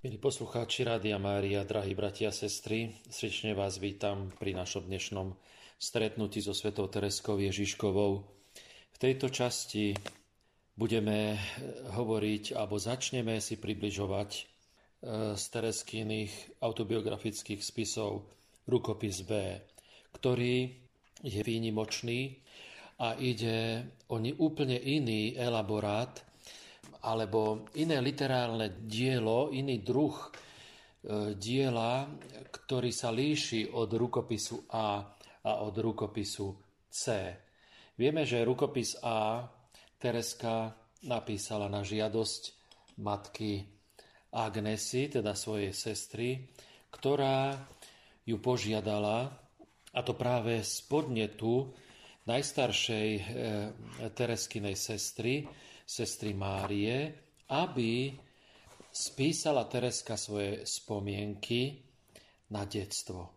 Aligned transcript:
Milí 0.00 0.16
poslucháči 0.16 0.88
Rádia 0.88 1.20
Mária, 1.20 1.60
drahí 1.60 1.92
bratia 1.92 2.32
a 2.32 2.32
sestry, 2.32 2.88
srdečne 3.12 3.52
vás 3.52 3.76
vítam 3.76 4.32
pri 4.40 4.56
našom 4.56 4.88
dnešnom 4.88 5.36
stretnutí 5.76 6.40
so 6.40 6.56
svetou 6.56 6.88
Tereskou 6.88 7.36
Ježiškovou. 7.36 8.24
V 8.88 8.96
tejto 8.96 9.28
časti 9.28 9.92
budeme 10.72 11.36
hovoriť, 11.92 12.56
alebo 12.56 12.80
začneme 12.80 13.44
si 13.44 13.60
približovať 13.60 14.30
e, 14.32 14.42
z 15.36 15.44
Tereskyných 15.52 16.64
autobiografických 16.64 17.60
spisov 17.60 18.24
Rukopis 18.72 19.20
B, 19.28 19.60
ktorý 20.16 20.80
je 21.20 21.40
výnimočný 21.44 22.40
a 23.04 23.20
ide 23.20 23.84
o 24.08 24.16
úplne 24.16 24.80
iný 24.80 25.36
elaborát 25.36 26.29
alebo 27.00 27.68
iné 27.76 27.98
literárne 28.00 28.84
dielo, 28.84 29.48
iný 29.52 29.80
druh 29.80 30.16
e, 30.16 30.28
diela, 31.36 32.08
ktorý 32.52 32.90
sa 32.92 33.08
líši 33.08 33.72
od 33.72 33.90
rukopisu 33.90 34.68
A 34.72 35.04
a 35.40 35.50
od 35.64 35.72
rukopisu 35.72 36.52
C. 36.92 37.04
Vieme, 37.96 38.28
že 38.28 38.44
rukopis 38.44 39.00
A 39.00 39.44
Tereska 40.00 40.72
napísala 41.04 41.68
na 41.68 41.80
žiadosť 41.80 42.42
matky 43.00 43.64
Agnesy, 44.30 45.08
teda 45.08 45.32
svojej 45.32 45.72
sestry, 45.72 46.48
ktorá 46.92 47.56
ju 48.28 48.36
požiadala, 48.38 49.32
a 49.90 50.00
to 50.06 50.14
práve 50.14 50.62
z 50.62 50.86
podnetu 50.86 51.72
najstaršej 52.28 53.08
e, 53.16 53.22
Tereskinej 54.12 54.76
sestry, 54.78 55.48
sestry 55.90 56.38
Márie, 56.38 57.10
aby 57.50 58.14
spísala 58.94 59.66
Tereska 59.66 60.14
svoje 60.14 60.62
spomienky 60.62 61.82
na 62.54 62.62
detstvo. 62.62 63.34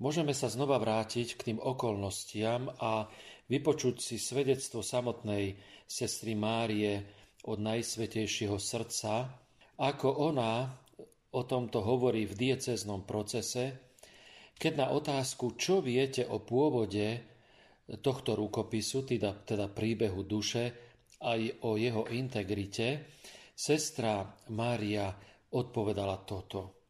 Môžeme 0.00 0.36
sa 0.36 0.52
znova 0.52 0.76
vrátiť 0.76 1.40
k 1.40 1.44
tým 1.52 1.58
okolnostiam 1.60 2.68
a 2.68 3.08
vypočuť 3.48 3.96
si 3.96 4.16
svedectvo 4.20 4.84
samotnej 4.84 5.56
sestry 5.88 6.36
Márie 6.36 7.00
od 7.48 7.56
Najsvetejšieho 7.64 8.60
srdca, 8.60 9.28
ako 9.80 10.08
ona 10.28 10.68
o 11.32 11.40
tomto 11.48 11.80
hovorí 11.80 12.28
v 12.28 12.36
dieceznom 12.36 13.08
procese, 13.08 13.96
keď 14.60 14.72
na 14.76 14.86
otázku, 14.92 15.56
čo 15.56 15.80
viete 15.80 16.28
o 16.28 16.44
pôvode 16.44 17.24
tohto 18.04 18.36
rukopisu, 18.36 19.08
teda, 19.08 19.32
teda 19.48 19.72
príbehu 19.72 20.20
duše, 20.28 20.89
aj 21.20 21.64
o 21.68 21.76
jeho 21.76 22.08
integrite, 22.08 23.04
sestra 23.52 24.24
Mária 24.52 25.12
odpovedala 25.52 26.24
toto. 26.24 26.80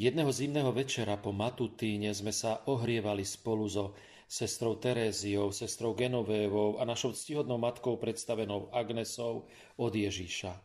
Jedného 0.00 0.32
zimného 0.32 0.72
večera 0.72 1.20
po 1.20 1.32
Matutíne 1.32 2.12
sme 2.16 2.32
sa 2.32 2.64
ohrievali 2.68 3.20
spolu 3.20 3.68
so 3.68 3.92
sestrou 4.24 4.80
Teréziou, 4.80 5.52
sestrou 5.52 5.92
Genovévou 5.92 6.80
a 6.80 6.88
našou 6.88 7.12
ctihodnou 7.12 7.60
matkou 7.60 8.00
predstavenou 8.00 8.72
Agnesou 8.72 9.44
od 9.76 9.92
Ježíša. 9.92 10.56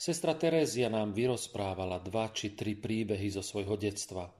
Sestra 0.00 0.32
Terézia 0.34 0.88
nám 0.88 1.12
vyrozprávala 1.12 2.00
dva 2.00 2.32
či 2.32 2.56
tri 2.56 2.72
príbehy 2.72 3.28
zo 3.28 3.44
svojho 3.44 3.76
detstva. 3.76 4.32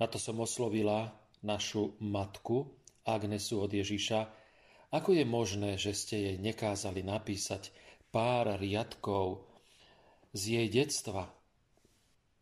Na 0.00 0.08
to 0.08 0.16
som 0.16 0.40
oslovila 0.40 1.12
našu 1.44 1.98
matku 2.00 2.72
Agnesu 3.04 3.60
od 3.60 3.70
Ježíša 3.70 4.41
ako 4.92 5.16
je 5.16 5.24
možné, 5.24 5.80
že 5.80 5.96
ste 5.96 6.16
jej 6.20 6.36
nekázali 6.36 7.00
napísať 7.00 7.72
pár 8.12 8.60
riadkov 8.60 9.48
z 10.36 10.60
jej 10.60 10.68
detstva? 10.68 11.32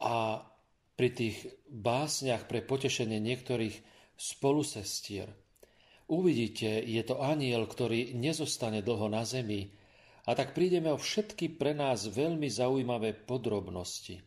A 0.02 0.42
pri 0.98 1.08
tých 1.16 1.48
básniach 1.70 2.44
pre 2.44 2.60
potešenie 2.60 3.22
niektorých 3.22 3.72
spolusestier. 4.20 5.32
Uvidíte, 6.10 6.82
je 6.82 7.00
to 7.06 7.22
aniel, 7.22 7.64
ktorý 7.64 8.12
nezostane 8.18 8.82
dlho 8.84 9.08
na 9.08 9.24
zemi. 9.24 9.72
A 10.28 10.36
tak 10.36 10.52
prídeme 10.52 10.92
o 10.92 11.00
všetky 11.00 11.56
pre 11.56 11.72
nás 11.72 12.04
veľmi 12.04 12.50
zaujímavé 12.50 13.16
podrobnosti. 13.16 14.20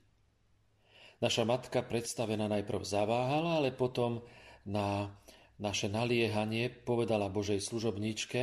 Naša 1.22 1.44
matka 1.46 1.86
predstavená 1.86 2.50
najprv 2.50 2.82
zaváhala, 2.82 3.62
ale 3.62 3.70
potom 3.70 4.26
na 4.66 5.14
naše 5.64 5.88
naliehanie 5.88 6.68
povedala 6.68 7.32
Božej 7.32 7.64
služobníčke, 7.64 8.42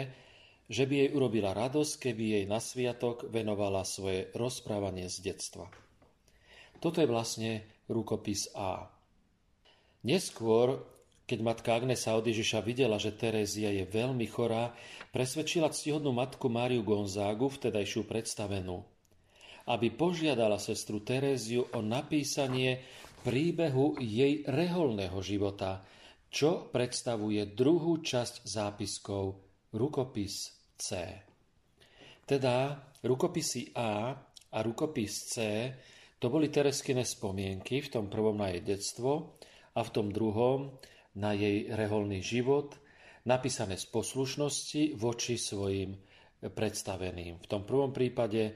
že 0.71 0.85
by 0.89 0.95
jej 1.05 1.11
urobila 1.13 1.53
radosť, 1.53 2.09
keby 2.09 2.25
jej 2.41 2.45
na 2.49 2.63
sviatok 2.63 3.29
venovala 3.29 3.85
svoje 3.85 4.33
rozprávanie 4.33 5.13
z 5.13 5.29
detstva. 5.29 5.69
Toto 6.81 7.05
je 7.05 7.11
vlastne 7.11 7.69
rukopis 7.93 8.49
A. 8.57 8.89
Neskôr, 10.01 10.81
keď 11.29 11.39
matka 11.45 11.77
Agnesa 11.77 12.17
od 12.17 12.25
Ježiša 12.25 12.65
videla, 12.65 12.97
že 12.97 13.13
Terézia 13.13 13.69
je 13.69 13.85
veľmi 13.85 14.25
chorá, 14.25 14.73
presvedčila 15.13 15.69
ctihodnú 15.69 16.17
matku 16.17 16.49
Máriu 16.49 16.81
Gonzágu, 16.81 17.53
vtedajšiu 17.53 18.09
predstavenú, 18.09 18.81
aby 19.69 19.93
požiadala 19.93 20.57
sestru 20.57 21.05
Teréziu 21.05 21.69
o 21.77 21.85
napísanie 21.85 22.81
príbehu 23.27 24.01
jej 24.01 24.41
reholného 24.49 25.21
života, 25.21 25.85
čo 26.31 26.71
predstavuje 26.71 27.43
druhú 27.53 27.99
časť 27.99 28.47
zápiskov 28.47 29.25
rukopis 29.75 30.55
C. 30.79 30.89
Teda 32.23 32.79
rukopisy 33.03 33.75
A 33.75 34.15
a 34.51 34.59
rukopis 34.63 35.15
C 35.27 35.37
to 36.21 36.31
boli 36.31 36.53
Tereskine 36.53 37.03
spomienky, 37.03 37.83
v 37.83 37.89
tom 37.91 38.07
prvom 38.07 38.39
na 38.39 38.55
jej 38.55 38.63
detstvo 38.63 39.41
a 39.75 39.81
v 39.83 39.91
tom 39.91 40.13
druhom 40.15 40.79
na 41.19 41.35
jej 41.35 41.67
reholný 41.67 42.23
život, 42.23 42.79
napísané 43.27 43.81
z 43.81 43.89
poslušnosti 43.91 44.95
voči 45.01 45.35
svojim 45.41 45.99
predstaveným. 46.41 47.41
V 47.41 47.47
tom 47.49 47.65
prvom 47.65 47.91
prípade 47.91 48.55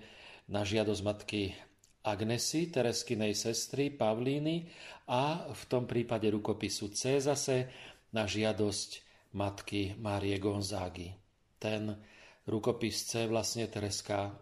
na 0.53 0.63
žiadosť 0.63 1.03
matky 1.03 1.57
Agnesy, 2.05 2.69
Tereskinej 2.69 3.33
sestry 3.33 3.89
Pavlíny 3.89 4.69
a 5.09 5.49
v 5.49 5.63
tom 5.65 5.89
prípade 5.89 6.29
rukopisu 6.29 6.93
C 6.93 7.17
zase 7.17 7.73
na 8.13 8.29
žiadosť 8.29 8.91
matky 9.33 9.97
Márie 9.97 10.37
Gonzágy. 10.37 11.17
Ten 11.57 11.97
rukopis 12.45 13.09
C 13.09 13.25
vlastne 13.25 13.65
Tereska 13.73 14.37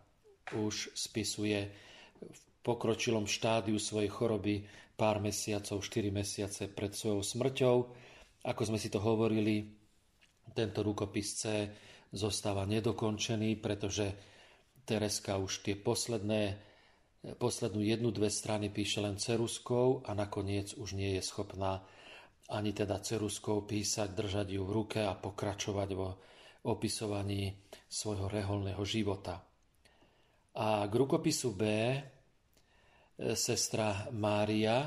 už 0.59 0.91
spisuje 0.93 1.71
v 2.19 2.41
pokročilom 2.67 3.31
štádiu 3.31 3.79
svojej 3.79 4.11
choroby 4.11 4.67
pár 4.99 5.23
mesiacov, 5.23 5.87
4 5.87 6.11
mesiace 6.11 6.67
pred 6.67 6.93
svojou 6.93 7.23
smrťou. 7.23 7.77
Ako 8.43 8.63
sme 8.67 8.79
si 8.79 8.91
to 8.91 8.99
hovorili, 8.99 9.71
tento 10.51 10.83
rukopis 10.83 11.29
C 11.39 11.71
zostáva 12.11 12.67
nedokončený, 12.67 13.63
pretože 13.63 14.13
Tereska 14.83 15.39
už 15.39 15.63
tie 15.63 15.79
posledné 15.79 16.72
poslednú 17.23 17.87
jednu, 17.87 18.11
dve 18.11 18.31
strany 18.31 18.67
píše 18.67 18.99
len 18.99 19.15
ceruskou 19.15 20.03
a 20.03 20.11
nakoniec 20.11 20.75
už 20.75 20.99
nie 20.99 21.15
je 21.19 21.23
schopná 21.23 21.87
ani 22.51 22.75
teda 22.75 22.99
ceruskou 22.99 23.63
písať, 23.63 24.11
držať 24.13 24.59
ju 24.59 24.63
v 24.67 24.75
ruke 24.75 25.01
a 25.01 25.15
pokračovať 25.15 25.89
vo 25.95 26.19
opisovaní 26.67 27.55
svojho 27.87 28.27
reholného 28.27 28.83
života. 28.83 29.39
A 30.59 30.85
k 30.85 30.93
rukopisu 30.93 31.57
B 31.57 31.65
e, 31.65 31.99
sestra 33.33 34.11
Mária 34.13 34.85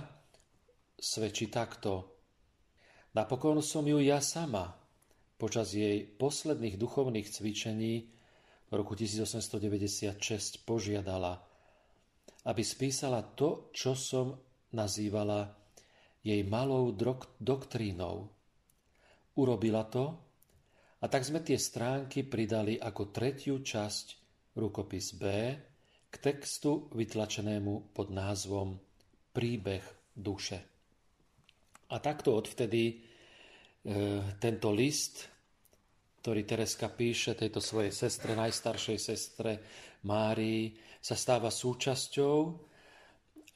svedčí 0.94 1.50
takto. 1.50 2.20
Napokon 3.16 3.64
som 3.64 3.88
ju 3.88 3.98
ja 4.04 4.20
sama 4.20 4.76
počas 5.40 5.74
jej 5.74 6.04
posledných 6.06 6.76
duchovných 6.78 7.32
cvičení 7.32 7.94
v 8.70 8.72
roku 8.76 8.94
1896 8.94 10.68
požiadala– 10.68 11.40
aby 12.46 12.62
spísala 12.62 13.26
to, 13.34 13.74
čo 13.74 13.98
som 13.98 14.38
nazývala 14.74 15.50
jej 16.26 16.42
malou 16.46 16.94
doktrínou. 17.42 18.30
Urobila 19.36 19.86
to 19.90 20.06
a 21.02 21.06
tak 21.06 21.22
sme 21.22 21.46
tie 21.46 21.60
stránky 21.60 22.26
pridali 22.26 22.82
ako 22.82 23.14
tretiu 23.14 23.62
časť 23.62 24.06
rukopis 24.58 25.14
B 25.20 25.26
k 26.10 26.16
textu 26.18 26.88
vytlačenému 26.96 27.94
pod 27.94 28.08
názvom 28.10 28.80
Príbeh 29.36 29.84
duše. 30.16 30.64
A 31.92 32.00
takto 32.00 32.34
odvtedy 32.34 32.84
e, 32.90 32.96
tento 34.40 34.72
list, 34.72 35.28
ktorý 36.24 36.42
Tereska 36.48 36.90
píše 36.90 37.36
tejto 37.38 37.60
svojej 37.62 37.92
sestre, 37.92 38.34
najstaršej 38.34 38.98
sestre 38.98 39.52
Márii, 40.06 40.78
sa 41.02 41.18
stáva 41.18 41.50
súčasťou 41.50 42.38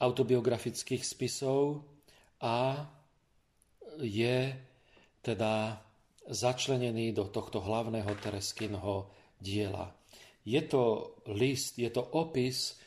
autobiografických 0.00 1.02
spisov 1.02 1.86
a 2.42 2.86
je 4.02 4.54
teda 5.20 5.78
začlenený 6.30 7.12
do 7.12 7.28
tohto 7.28 7.60
hlavného 7.60 8.10
Tereskinho 8.18 9.10
diela. 9.36 9.92
Je 10.46 10.62
to 10.64 11.14
list, 11.36 11.76
je 11.76 11.90
to 11.92 12.00
opis, 12.00 12.80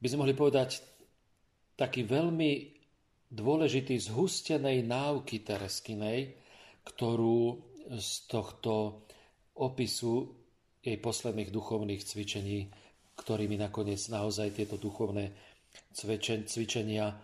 by 0.00 0.06
sme 0.10 0.26
mohli 0.26 0.34
povedať, 0.34 0.82
taký 1.78 2.04
veľmi 2.04 2.74
dôležitý 3.30 3.98
zhustenej 3.98 4.86
náuky 4.86 5.42
Tereskinej, 5.42 6.34
ktorú 6.86 7.58
z 7.94 8.10
tohto 8.26 9.04
opisu 9.54 10.43
jej 10.84 11.00
posledných 11.00 11.48
duchovných 11.48 12.04
cvičení, 12.04 12.68
ktorými 13.16 13.56
nakoniec 13.56 14.04
naozaj 14.12 14.60
tieto 14.60 14.76
duchovné 14.76 15.32
cvičenia 15.96 17.16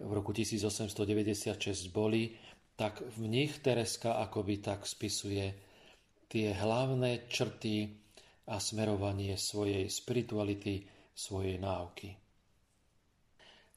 v 0.00 0.10
roku 0.10 0.34
1896 0.34 1.94
boli, 1.94 2.34
tak 2.74 3.04
v 3.04 3.30
nich 3.30 3.62
Tereska 3.62 4.18
akoby 4.26 4.58
tak 4.58 4.88
spisuje 4.88 5.52
tie 6.26 6.56
hlavné 6.56 7.30
črty 7.30 7.92
a 8.50 8.56
smerovanie 8.58 9.38
svojej 9.38 9.86
spirituality, 9.86 10.82
svojej 11.14 11.60
náuky. 11.60 12.16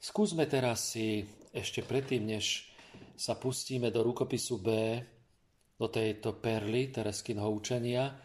Skúsme 0.00 0.48
teraz 0.50 0.96
si 0.96 1.22
ešte 1.54 1.84
predtým, 1.84 2.34
než 2.34 2.68
sa 3.14 3.38
pustíme 3.38 3.94
do 3.94 4.02
rukopisu 4.02 4.58
B, 4.58 4.68
do 5.78 5.86
tejto 5.90 6.40
perly 6.40 6.90
Tereskinho 6.90 7.46
učenia, 7.50 8.23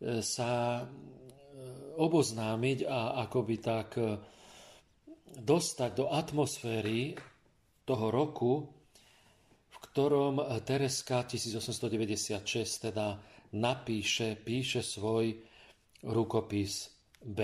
sa 0.00 0.80
e, 0.80 0.84
oboznámiť 2.00 2.78
a 2.88 3.20
akoby 3.28 3.56
tak 3.60 4.00
e, 4.00 4.16
dostať 5.36 5.90
do 5.92 6.06
atmosféry 6.08 7.12
toho 7.84 8.06
roku, 8.08 8.52
v 9.70 9.76
ktorom 9.76 10.40
Tereska 10.64 11.28
1896 11.28 12.40
teda 12.90 13.20
napíše, 13.56 14.40
píše 14.40 14.80
svoj 14.80 15.36
rukopis 16.08 16.88
B. 17.20 17.40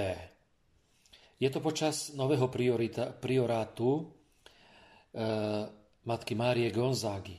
Je 1.36 1.52
to 1.52 1.60
počas 1.60 2.16
nového 2.16 2.48
priorita, 2.48 3.12
priorátu 3.12 4.00
e, 4.00 4.04
matky 6.08 6.32
Márie 6.32 6.72
Gonzágy. 6.72 7.36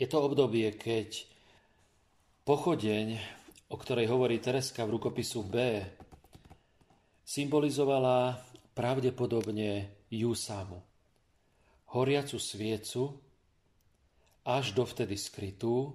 Je 0.00 0.08
to 0.08 0.24
obdobie, 0.24 0.72
keď 0.80 1.28
pochodeň, 2.48 3.20
o 3.72 3.76
ktorej 3.80 4.04
hovorí 4.12 4.36
Tereska 4.36 4.84
v 4.84 5.00
rukopisu 5.00 5.48
B, 5.48 5.56
symbolizovala 7.24 8.36
pravdepodobne 8.76 10.04
ju 10.12 10.36
samu. 10.36 10.76
Horiacu 11.96 12.36
sviecu, 12.36 13.16
až 14.44 14.76
dovtedy 14.76 15.16
skrytú 15.16 15.88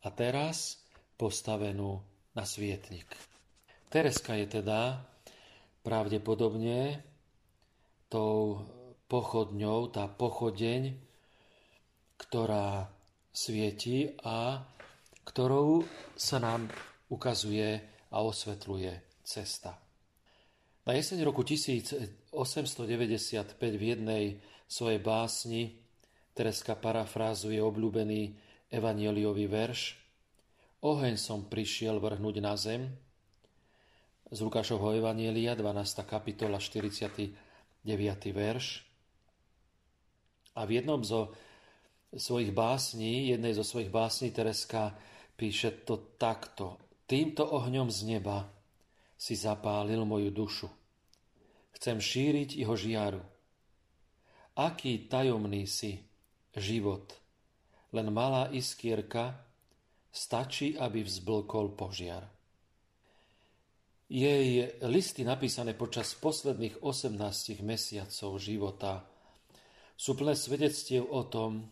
a 0.00 0.08
teraz 0.08 0.80
postavenú 1.20 2.00
na 2.32 2.48
svietnik. 2.48 3.08
Tereska 3.92 4.40
je 4.40 4.60
teda 4.60 5.04
pravdepodobne 5.84 7.04
tou 8.08 8.64
pochodňou, 9.12 9.92
tá 9.92 10.08
pochodeň, 10.08 10.96
ktorá 12.16 12.88
svieti 13.32 14.12
a 14.24 14.64
ktorou 15.28 15.84
sa 16.16 16.40
nám 16.40 16.72
ukazuje 17.12 17.84
a 18.08 18.24
osvetľuje 18.24 19.20
cesta. 19.20 19.76
Na 20.88 20.96
jeseň 20.96 21.20
roku 21.28 21.44
1895 21.44 22.32
v 23.60 23.82
jednej 23.84 24.24
svojej 24.64 25.00
básni 25.04 25.84
Tereska 26.32 26.72
parafrázuje 26.72 27.60
obľúbený 27.60 28.32
evanieliový 28.72 29.44
verš 29.52 30.08
Oheň 30.78 31.18
som 31.18 31.50
prišiel 31.50 31.98
vrhnúť 31.98 32.38
na 32.38 32.54
zem, 32.54 32.86
z 34.30 34.38
Lukášovho 34.38 34.94
Evanielia, 34.94 35.58
12. 35.58 36.06
kapitola, 36.06 36.62
49. 36.62 37.34
verš. 38.30 38.86
A 40.54 40.62
v 40.62 40.78
jednom 40.78 41.02
zo 41.02 41.34
svojich 42.14 42.54
básní, 42.54 43.34
jednej 43.34 43.58
zo 43.58 43.66
svojich 43.66 43.90
básní 43.90 44.30
Tereska 44.30 44.94
píše 45.38 45.86
to 45.86 46.18
takto. 46.18 46.82
Týmto 47.06 47.46
ohňom 47.46 47.88
z 47.88 48.18
neba 48.18 48.50
si 49.14 49.38
zapálil 49.38 50.02
moju 50.02 50.34
dušu. 50.34 50.68
Chcem 51.78 52.02
šíriť 52.02 52.58
jeho 52.58 52.74
žiaru. 52.74 53.22
Aký 54.58 55.06
tajomný 55.06 55.70
si 55.70 56.02
život. 56.58 57.14
Len 57.94 58.10
malá 58.10 58.50
iskierka 58.50 59.38
stačí, 60.10 60.74
aby 60.74 61.06
vzblkol 61.06 61.78
požiar. 61.78 62.26
Jej 64.10 64.82
listy 64.88 65.22
napísané 65.22 65.78
počas 65.78 66.16
posledných 66.18 66.82
18 66.82 67.62
mesiacov 67.62 68.30
života 68.42 69.06
sú 69.94 70.16
plné 70.16 70.34
svedectiev 70.34 71.06
o 71.06 71.28
tom, 71.28 71.68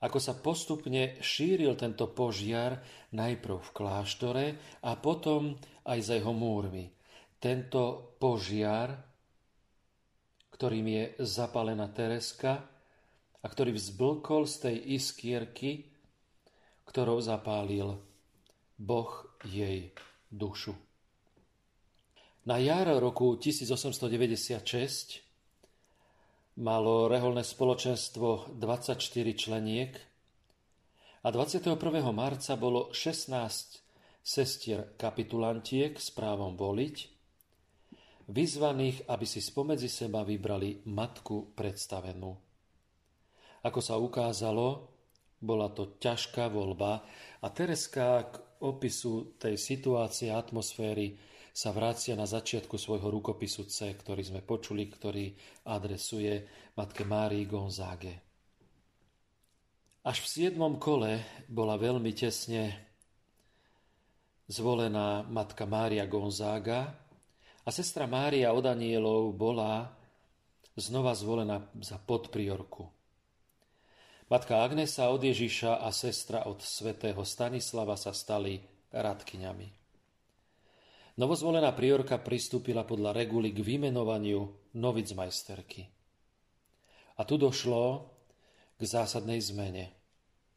ako 0.00 0.18
sa 0.20 0.36
postupne 0.36 1.16
šíril 1.24 1.72
tento 1.74 2.12
požiar 2.12 2.84
najprv 3.16 3.56
v 3.56 3.70
kláštore 3.72 4.46
a 4.84 4.92
potom 5.00 5.56
aj 5.88 5.98
za 6.04 6.14
jeho 6.20 6.36
múrmi. 6.36 6.92
Tento 7.40 8.16
požiar, 8.20 8.92
ktorým 10.52 10.86
je 10.88 11.04
zapálená 11.24 11.88
Tereska 11.92 12.60
a 13.40 13.46
ktorý 13.46 13.76
vzblkol 13.76 14.44
z 14.44 14.54
tej 14.68 14.76
iskierky, 15.00 15.88
ktorou 16.84 17.20
zapálil 17.20 17.96
Boh 18.76 19.10
jej 19.44 19.92
dušu. 20.28 20.76
Na 22.46 22.62
jar 22.62 22.86
roku 23.02 23.34
1896 23.34 25.25
malo 26.56 27.08
reholné 27.12 27.44
spoločenstvo 27.44 28.56
24 28.56 28.96
členiek 29.36 29.92
a 31.20 31.28
21. 31.28 31.76
marca 32.16 32.56
bolo 32.56 32.88
16 32.96 33.84
sestier 34.24 34.96
kapitulantiek 34.96 35.94
s 36.00 36.10
právom 36.10 36.56
voliť, 36.58 36.96
vyzvaných, 38.26 39.06
aby 39.06 39.26
si 39.28 39.38
spomedzi 39.38 39.86
seba 39.86 40.26
vybrali 40.26 40.82
matku 40.90 41.54
predstavenú. 41.54 42.34
Ako 43.62 43.80
sa 43.82 44.00
ukázalo, 44.00 44.90
bola 45.38 45.70
to 45.70 45.98
ťažká 46.00 46.48
voľba 46.50 47.04
a 47.42 47.46
Tereska 47.52 48.32
k 48.32 48.34
opisu 48.64 49.36
tej 49.36 49.60
situácie 49.60 50.32
a 50.32 50.40
atmosféry 50.40 51.14
sa 51.56 51.72
vracia 51.72 52.12
na 52.12 52.28
začiatku 52.28 52.76
svojho 52.76 53.08
rukopisu 53.08 53.64
C, 53.64 53.96
ktorý 53.96 54.20
sme 54.20 54.44
počuli, 54.44 54.92
ktorý 54.92 55.32
adresuje 55.72 56.44
matke 56.76 57.08
Márii 57.08 57.48
Gonzáge. 57.48 58.12
Až 60.04 60.20
v 60.20 60.28
siedmom 60.28 60.76
kole 60.76 61.24
bola 61.48 61.80
veľmi 61.80 62.12
tesne 62.12 62.76
zvolená 64.52 65.24
matka 65.24 65.64
Mária 65.64 66.04
Gonzága 66.04 66.92
a 67.64 67.68
sestra 67.72 68.04
Mária 68.04 68.52
od 68.52 68.68
Anielov 68.68 69.32
bola 69.32 69.96
znova 70.76 71.16
zvolená 71.16 71.72
za 71.80 71.96
podpriorku. 71.96 72.84
Matka 74.28 74.60
Agnesa 74.60 75.08
od 75.08 75.24
Ježiša 75.24 75.80
a 75.80 75.88
sestra 75.88 76.44
od 76.44 76.60
svätého 76.60 77.24
Stanislava 77.24 77.96
sa 77.96 78.12
stali 78.12 78.60
radkyňami. 78.92 79.85
Novozvolená 81.16 81.72
priorka 81.72 82.20
pristúpila 82.20 82.84
podľa 82.84 83.16
reguly 83.16 83.48
k 83.48 83.64
vymenovaniu 83.64 84.52
novicmajsterky. 84.76 85.88
A 87.16 87.24
tu 87.24 87.40
došlo 87.40 88.12
k 88.76 88.82
zásadnej 88.84 89.40
zmene. 89.40 89.96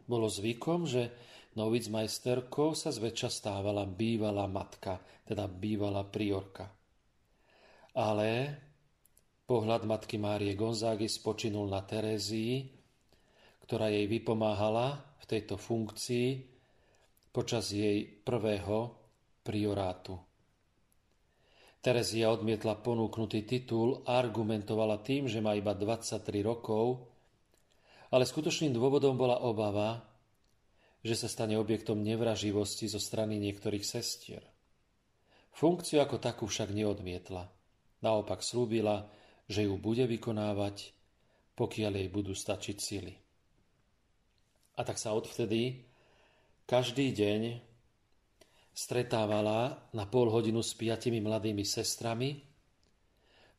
Bolo 0.03 0.27
zvykom, 0.27 0.83
že 0.83 1.15
novicmajsterkou 1.55 2.75
sa 2.75 2.91
zväčša 2.91 3.29
stávala 3.31 3.87
bývalá 3.87 4.51
matka, 4.51 4.99
teda 5.23 5.47
bývalá 5.47 6.03
priorka. 6.03 6.67
Ale 7.95 8.59
pohľad 9.47 9.87
matky 9.87 10.19
Márie 10.19 10.59
Gonzágy 10.59 11.07
spočinul 11.07 11.71
na 11.71 11.87
Terézii, 11.87 12.67
ktorá 13.63 13.87
jej 13.87 14.11
vypomáhala 14.11 14.99
v 15.23 15.25
tejto 15.25 15.55
funkcii 15.55 16.43
počas 17.31 17.71
jej 17.71 18.03
prvého 18.03 18.91
priorátu. 19.39 20.28
Terezia 21.79 22.27
odmietla 22.35 22.83
ponúknutý 22.83 23.47
titul 23.47 24.03
a 24.03 24.19
argumentovala 24.19 24.99
tým, 24.99 25.31
že 25.31 25.39
má 25.39 25.55
iba 25.55 25.71
23 25.71 26.43
rokov, 26.43 27.07
ale 28.11 28.27
skutočným 28.27 28.75
dôvodom 28.75 29.15
bola 29.15 29.39
obava, 29.47 30.03
že 30.99 31.15
sa 31.15 31.31
stane 31.31 31.55
objektom 31.55 32.03
nevraživosti 32.03 32.91
zo 32.91 32.99
strany 32.99 33.39
niektorých 33.39 33.85
sestier. 33.87 34.43
Funkciu 35.55 36.03
ako 36.03 36.19
takú 36.19 36.51
však 36.51 36.75
neodmietla. 36.75 37.47
Naopak 38.03 38.43
slúbila, 38.43 39.07
že 39.47 39.63
ju 39.63 39.79
bude 39.79 40.03
vykonávať, 40.03 40.91
pokiaľ 41.55 41.91
jej 41.95 42.09
budú 42.11 42.35
stačiť 42.35 42.77
sily. 42.79 43.15
A 44.75 44.83
tak 44.83 44.99
sa 44.99 45.15
odvtedy 45.15 45.83
každý 46.67 47.11
deň 47.15 47.68
stretávala 48.79 49.91
na 49.91 50.07
pol 50.07 50.31
hodinu 50.31 50.63
s 50.63 50.71
piatimi 50.71 51.19
mladými 51.19 51.67
sestrami, 51.67 52.39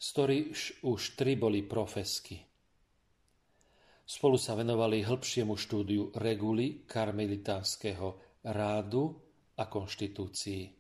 z 0.01 0.07
ktorých 0.17 0.81
už 0.89 1.01
tri 1.21 1.37
boli 1.37 1.61
profesky. 1.61 2.41
Spolu 4.09 4.41
sa 4.41 4.57
venovali 4.57 5.05
hĺbšiemu 5.05 5.55
štúdiu 5.61 6.09
reguly 6.17 6.89
karmelitánskeho 6.89 8.41
rádu 8.49 9.13
a 9.61 9.69
konštitúcií. 9.69 10.73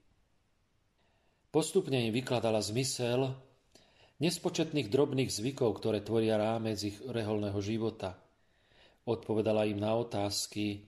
Postupne 1.53 2.01
im 2.01 2.11
vykladala 2.17 2.65
zmysel 2.65 3.29
nespočetných 4.25 4.89
drobných 4.89 5.29
zvykov, 5.29 5.85
ktoré 5.85 6.01
tvoria 6.01 6.41
rámec 6.41 6.81
ich 6.81 6.97
reholného 7.05 7.61
života. 7.61 8.17
Odpovedala 9.05 9.69
im 9.69 9.85
na 9.85 9.93
otázky 10.01 10.81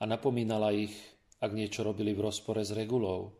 a 0.00 0.08
napomínala 0.08 0.72
ich, 0.72 0.96
ak 1.38 1.50
niečo 1.54 1.86
robili 1.86 2.14
v 2.14 2.24
rozpore 2.26 2.66
s 2.66 2.74
regulou. 2.74 3.34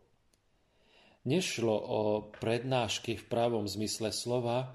Nešlo 1.27 1.75
o 1.75 2.01
prednášky 2.31 3.19
v 3.19 3.27
pravom 3.27 3.67
zmysle 3.67 4.15
slova, 4.15 4.71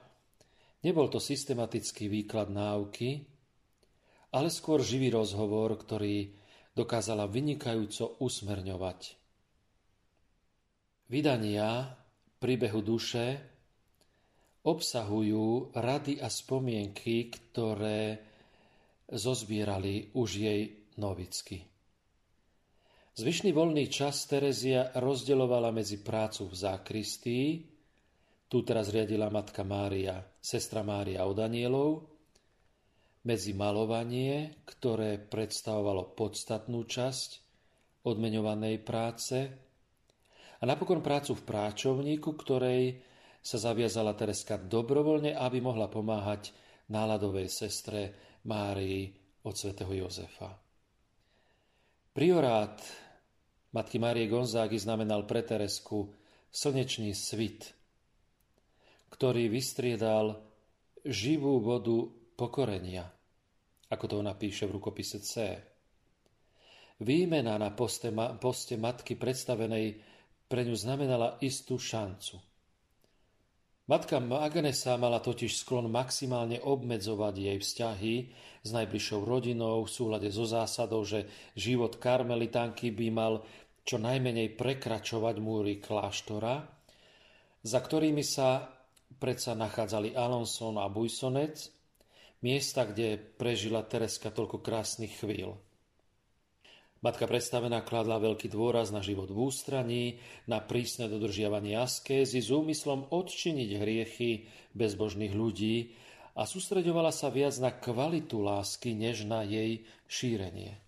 nebol 0.85 1.09
to 1.09 1.16
systematický 1.16 2.12
výklad 2.12 2.52
náuky, 2.52 3.25
ale 4.37 4.52
skôr 4.52 4.85
živý 4.85 5.09
rozhovor, 5.14 5.73
ktorý 5.81 6.37
dokázala 6.76 7.25
vynikajúco 7.31 8.21
usmerňovať. 8.21 9.00
Vydania 11.09 11.97
príbehu 12.43 12.85
duše 12.85 13.40
obsahujú 14.64 15.76
rady 15.76 16.21
a 16.21 16.28
spomienky, 16.28 17.28
ktoré 17.31 18.21
zozbierali 19.09 20.12
už 20.16 20.28
jej 20.40 20.62
novicky. 20.97 21.74
Zvyšný 23.14 23.54
voľný 23.54 23.87
čas 23.94 24.26
Terezia 24.26 24.90
rozdeľovala 24.99 25.71
medzi 25.71 26.02
prácu 26.02 26.50
v 26.50 26.54
zákristii, 26.59 27.47
tu 28.50 28.66
teraz 28.66 28.90
riadila 28.90 29.30
matka 29.30 29.62
Mária, 29.62 30.18
sestra 30.42 30.83
Mária 30.83 31.23
od 31.23 31.38
anielov, 31.38 32.11
medzi 33.23 33.54
malovanie, 33.54 34.59
ktoré 34.66 35.23
predstavovalo 35.23 36.11
podstatnú 36.18 36.83
časť 36.83 37.30
odmeňovanej 38.02 38.83
práce 38.83 39.47
a 40.59 40.62
napokon 40.66 40.99
prácu 40.99 41.38
v 41.38 41.47
práčovníku, 41.47 42.35
ktorej 42.35 42.99
sa 43.38 43.62
zaviazala 43.62 44.18
Tereska 44.18 44.59
dobrovoľne, 44.59 45.38
aby 45.38 45.62
mohla 45.62 45.87
pomáhať 45.87 46.50
náladovej 46.90 47.47
sestre 47.47 48.11
Márii 48.50 49.06
od 49.47 49.54
svätého 49.54 50.02
Jozefa. 50.02 50.50
Priorát 52.11 53.03
matky 53.75 53.99
Márie 53.99 54.31
Gonzágy 54.31 54.78
znamenal 54.78 55.26
pre 55.26 55.43
Teresku 55.43 56.14
slnečný 56.54 57.11
svit, 57.12 57.75
ktorý 59.11 59.50
vystriedal 59.50 60.38
živú 61.02 61.59
vodu 61.59 62.07
pokorenia, 62.38 63.11
ako 63.90 64.04
to 64.07 64.14
ona 64.23 64.33
píše 64.38 64.71
v 64.71 64.78
rukopise 64.78 65.19
C. 65.21 65.59
Výmena 67.02 67.59
na 67.59 67.75
poste, 67.75 68.14
poste 68.38 68.78
matky 68.78 69.19
predstavenej 69.19 69.99
pre 70.47 70.62
ňu 70.62 70.78
znamenala 70.78 71.43
istú 71.43 71.75
šancu. 71.75 72.38
Matka 73.85 74.16
Agnesa 74.16 74.97
mala 74.97 75.21
totiž 75.21 75.61
sklon 75.61 75.93
maximálne 75.93 76.57
obmedzovať 76.57 77.35
jej 77.37 77.59
vzťahy 77.61 78.14
s 78.64 78.69
najbližšou 78.73 79.21
rodinou 79.28 79.85
v 79.85 79.93
súlade 79.93 80.33
so 80.33 80.49
zásadou, 80.49 81.04
že 81.04 81.28
život 81.52 82.00
karmelitánky 82.00 82.88
by 82.88 83.12
mal 83.12 83.45
čo 83.85 84.00
najmenej 84.00 84.57
prekračovať 84.57 85.37
múry 85.45 85.76
kláštora, 85.79 86.64
za 87.64 87.79
ktorými 87.81 88.25
sa 88.25 88.73
predsa 89.21 89.53
nachádzali 89.53 90.17
Alonson 90.17 90.81
a 90.81 90.88
Buissonec, 90.88 91.69
miesta, 92.41 92.88
kde 92.88 93.17
prežila 93.17 93.85
Tereska 93.85 94.33
toľko 94.33 94.61
krásnych 94.61 95.21
chvíľ. 95.21 95.57
Matka 97.05 97.29
predstavená 97.29 97.85
kladla 97.85 98.17
veľký 98.17 98.49
dôraz 98.49 98.88
na 98.88 99.05
život 99.05 99.29
v 99.29 99.53
ústraní, 99.53 100.05
na 100.49 100.64
prísne 100.64 101.05
dodržiavanie 101.05 101.76
askézy 101.76 102.41
s 102.41 102.49
úmyslom 102.49 103.12
odčiniť 103.12 103.71
hriechy 103.76 104.49
bezbožných 104.73 105.37
ľudí 105.37 105.93
a 106.33 106.49
sústreďovala 106.49 107.12
sa 107.12 107.29
viac 107.29 107.61
na 107.61 107.76
kvalitu 107.76 108.41
lásky, 108.41 108.97
než 108.97 109.29
na 109.29 109.45
jej 109.45 109.85
šírenie. 110.09 110.84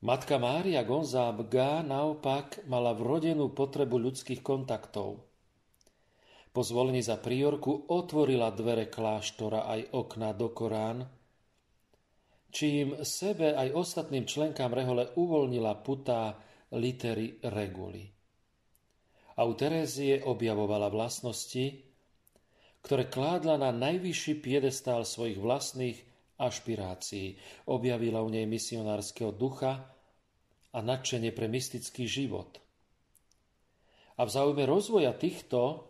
Matka 0.00 0.40
Mária 0.40 0.80
Gonzábga 0.80 1.84
naopak 1.84 2.64
mala 2.64 2.96
vrodenú 2.96 3.52
potrebu 3.52 4.00
ľudských 4.00 4.40
kontaktov– 4.40 5.20
po 6.50 6.66
zvolení 6.66 6.98
za 6.98 7.14
priorku 7.14 7.86
otvorila 7.86 8.50
dvere 8.50 8.90
kláštora 8.90 9.70
aj 9.70 9.80
okna 9.94 10.34
do 10.34 10.50
Korán, 10.50 11.06
čím 12.50 12.98
sebe 13.06 13.54
aj 13.54 13.70
ostatným 13.70 14.26
členkám 14.26 14.74
rehole 14.74 15.14
uvoľnila 15.14 15.78
putá 15.86 16.34
litery 16.74 17.38
reguly. 17.46 18.10
A 19.38 19.46
u 19.46 19.54
Terézie 19.54 20.26
objavovala 20.26 20.90
vlastnosti, 20.90 21.86
ktoré 22.82 23.06
kládla 23.06 23.54
na 23.54 23.70
najvyšší 23.70 24.42
piedestál 24.42 25.06
svojich 25.06 25.38
vlastných 25.38 26.02
ašpirácií. 26.40 27.36
Objavila 27.68 28.24
u 28.24 28.32
nej 28.32 28.48
misionárskeho 28.48 29.36
ducha 29.36 29.84
a 30.72 30.78
nadšenie 30.80 31.36
pre 31.36 31.46
mystický 31.52 32.08
život. 32.08 32.56
A 34.16 34.24
v 34.24 34.30
záujme 34.32 34.64
rozvoja 34.64 35.12
týchto 35.12 35.88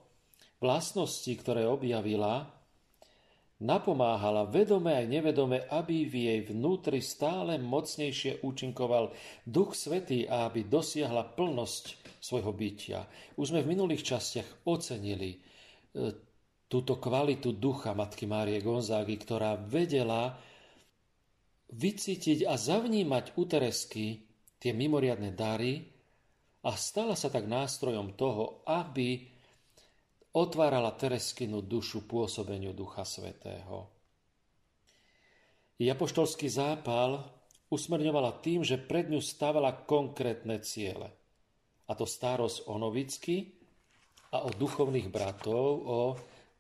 vlastnosti, 0.63 1.31
ktoré 1.35 1.67
objavila, 1.67 2.47
napomáhala 3.61 4.49
vedome 4.49 4.95
aj 4.95 5.07
nevedome, 5.09 5.67
aby 5.69 6.07
v 6.07 6.15
jej 6.15 6.41
vnútri 6.49 7.05
stále 7.05 7.61
mocnejšie 7.61 8.41
účinkoval 8.41 9.13
Duch 9.45 9.77
Svetý 9.77 10.25
a 10.31 10.49
aby 10.49 10.65
dosiahla 10.65 11.27
plnosť 11.37 11.85
svojho 12.21 12.53
bytia. 12.57 13.05
Už 13.37 13.53
sme 13.53 13.65
v 13.65 13.73
minulých 13.77 14.05
častiach 14.05 14.69
ocenili 14.69 15.37
e, 15.37 15.39
túto 16.71 17.03
kvalitu 17.03 17.51
ducha 17.59 17.91
Matky 17.99 18.31
Márie 18.31 18.63
Gonzágy, 18.63 19.19
ktorá 19.19 19.59
vedela 19.59 20.39
vycítiť 21.75 22.47
a 22.47 22.55
zavnímať 22.55 23.35
u 23.35 23.43
Teresky 23.43 24.07
tie 24.63 24.71
mimoriadne 24.71 25.35
dary 25.35 25.83
a 26.63 26.71
stala 26.79 27.19
sa 27.19 27.27
tak 27.27 27.51
nástrojom 27.51 28.15
toho, 28.15 28.63
aby 28.71 29.27
otvárala 30.31 30.95
Tereskinu 30.95 31.59
dušu 31.67 32.07
pôsobeniu 32.07 32.71
Ducha 32.71 33.03
Svetého. 33.03 33.91
I 35.83 35.91
apoštolský 35.91 36.47
zápal 36.47 37.19
usmerňovala 37.67 38.39
tým, 38.39 38.63
že 38.63 38.79
pred 38.79 39.11
ňu 39.11 39.19
stávala 39.19 39.75
konkrétne 39.75 40.63
ciele. 40.63 41.11
A 41.91 41.99
to 41.99 42.07
starosť 42.07 42.71
o 42.71 42.79
novicky 42.79 43.59
a 44.31 44.47
o 44.47 44.55
duchovných 44.55 45.11
bratov, 45.11 45.67
o 45.83 45.99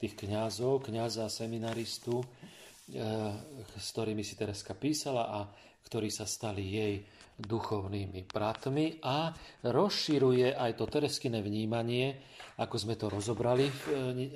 tých 0.00 0.16
kňazov, 0.16 0.88
kňaza 0.88 1.28
seminaristu, 1.28 2.19
eh, 2.19 3.30
s 3.76 3.87
ktorými 3.92 4.25
si 4.25 4.35
Tereska 4.35 4.73
písala 4.73 5.28
a 5.28 5.40
ktorí 5.85 6.09
sa 6.09 6.25
stali 6.25 6.64
jej 6.64 6.95
duchovnými 7.40 8.28
bratmi 8.28 9.00
a 9.00 9.33
rozširuje 9.64 10.52
aj 10.52 10.71
to 10.76 10.85
Tereskine 10.85 11.40
vnímanie, 11.40 12.21
ako 12.61 12.76
sme 12.76 12.95
to 13.00 13.09
rozobrali 13.09 13.73
v, 13.73 13.83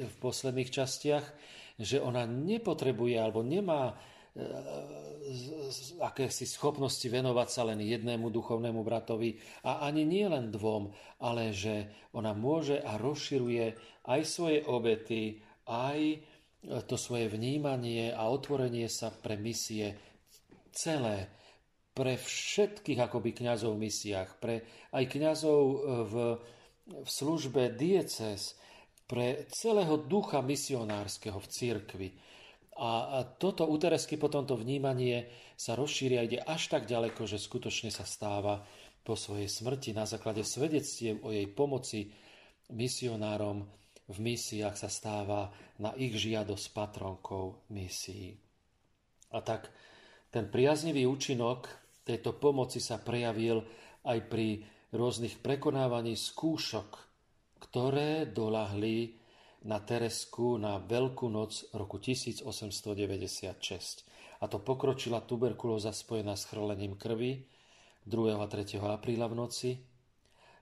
v 0.08 0.14
posledných 0.18 0.72
častiach, 0.72 1.24
že 1.76 2.00
ona 2.00 2.24
nepotrebuje 2.24 3.16
alebo 3.20 3.44
nemá 3.44 3.92
e, 3.92 3.94
akési 6.00 6.48
schopnosti 6.48 7.04
venovať 7.04 7.48
sa 7.50 7.62
len 7.68 7.84
jednému 7.84 8.32
duchovnému 8.32 8.80
bratovi 8.80 9.36
a 9.68 9.84
ani 9.84 10.08
nie 10.08 10.24
len 10.24 10.48
dvom, 10.48 10.88
ale 11.20 11.52
že 11.52 12.08
ona 12.16 12.32
môže 12.32 12.80
a 12.80 12.96
rozširuje 12.96 13.76
aj 14.08 14.20
svoje 14.24 14.64
obety, 14.64 15.44
aj 15.68 16.20
to 16.88 16.96
svoje 16.96 17.28
vnímanie 17.28 18.08
a 18.12 18.28
otvorenie 18.32 18.88
sa 18.88 19.12
pre 19.12 19.36
misie 19.36 19.96
celé, 20.72 21.28
pre 21.92 22.18
všetkých 22.18 22.98
akoby 22.98 23.30
kňazov 23.36 23.76
v 23.76 23.86
misiách, 23.86 24.30
pre 24.40 24.64
aj 24.90 25.04
kňazov 25.06 25.62
v, 26.08 26.14
v 27.04 27.08
službe 27.08 27.76
dieces, 27.76 28.56
pre 29.04 29.44
celého 29.52 30.00
ducha 30.00 30.40
misionárskeho 30.40 31.36
v 31.36 31.50
cirkvi. 31.52 32.08
A, 32.74 33.22
toto 33.38 33.68
u 33.70 33.76
Teresky 33.78 34.18
potom 34.18 34.42
to 34.48 34.58
vnímanie 34.58 35.30
sa 35.54 35.78
rozšíria 35.78 36.26
ide 36.26 36.42
až 36.42 36.72
tak 36.72 36.90
ďaleko, 36.90 37.22
že 37.28 37.38
skutočne 37.38 37.94
sa 37.94 38.02
stáva 38.02 38.66
po 39.04 39.14
svojej 39.14 39.46
smrti 39.46 39.94
na 39.94 40.08
základe 40.08 40.42
svedectiev 40.42 41.22
o 41.22 41.30
jej 41.30 41.46
pomoci 41.46 42.10
misionárom 42.72 43.68
v 44.08 44.16
misiách 44.20 44.76
sa 44.76 44.92
stáva 44.92 45.48
na 45.80 45.96
ich 45.96 46.12
žiadosť 46.12 46.66
patronkou 46.76 47.56
misií. 47.72 48.36
A 49.32 49.40
tak 49.40 49.72
ten 50.28 50.50
priaznivý 50.50 51.08
účinok 51.08 51.66
tejto 52.04 52.36
pomoci 52.36 52.78
sa 52.78 53.00
prejavil 53.00 53.64
aj 54.04 54.18
pri 54.28 54.62
rôznych 54.92 55.40
prekonávaní 55.40 56.14
skúšok, 56.14 56.90
ktoré 57.64 58.28
dolahli 58.28 59.16
na 59.64 59.80
Teresku 59.80 60.60
na 60.60 60.76
Veľkú 60.76 61.32
noc 61.32 61.72
roku 61.72 61.96
1896. 61.96 62.44
A 64.38 64.44
to 64.44 64.60
pokročila 64.60 65.24
tuberkulóza 65.24 65.96
spojená 65.96 66.36
s 66.36 66.44
chrlením 66.44 67.00
krvi 67.00 67.48
2. 68.04 68.36
a 68.36 68.44
3. 68.44 68.76
apríla 68.84 69.24
v 69.32 69.34
noci, 69.40 69.70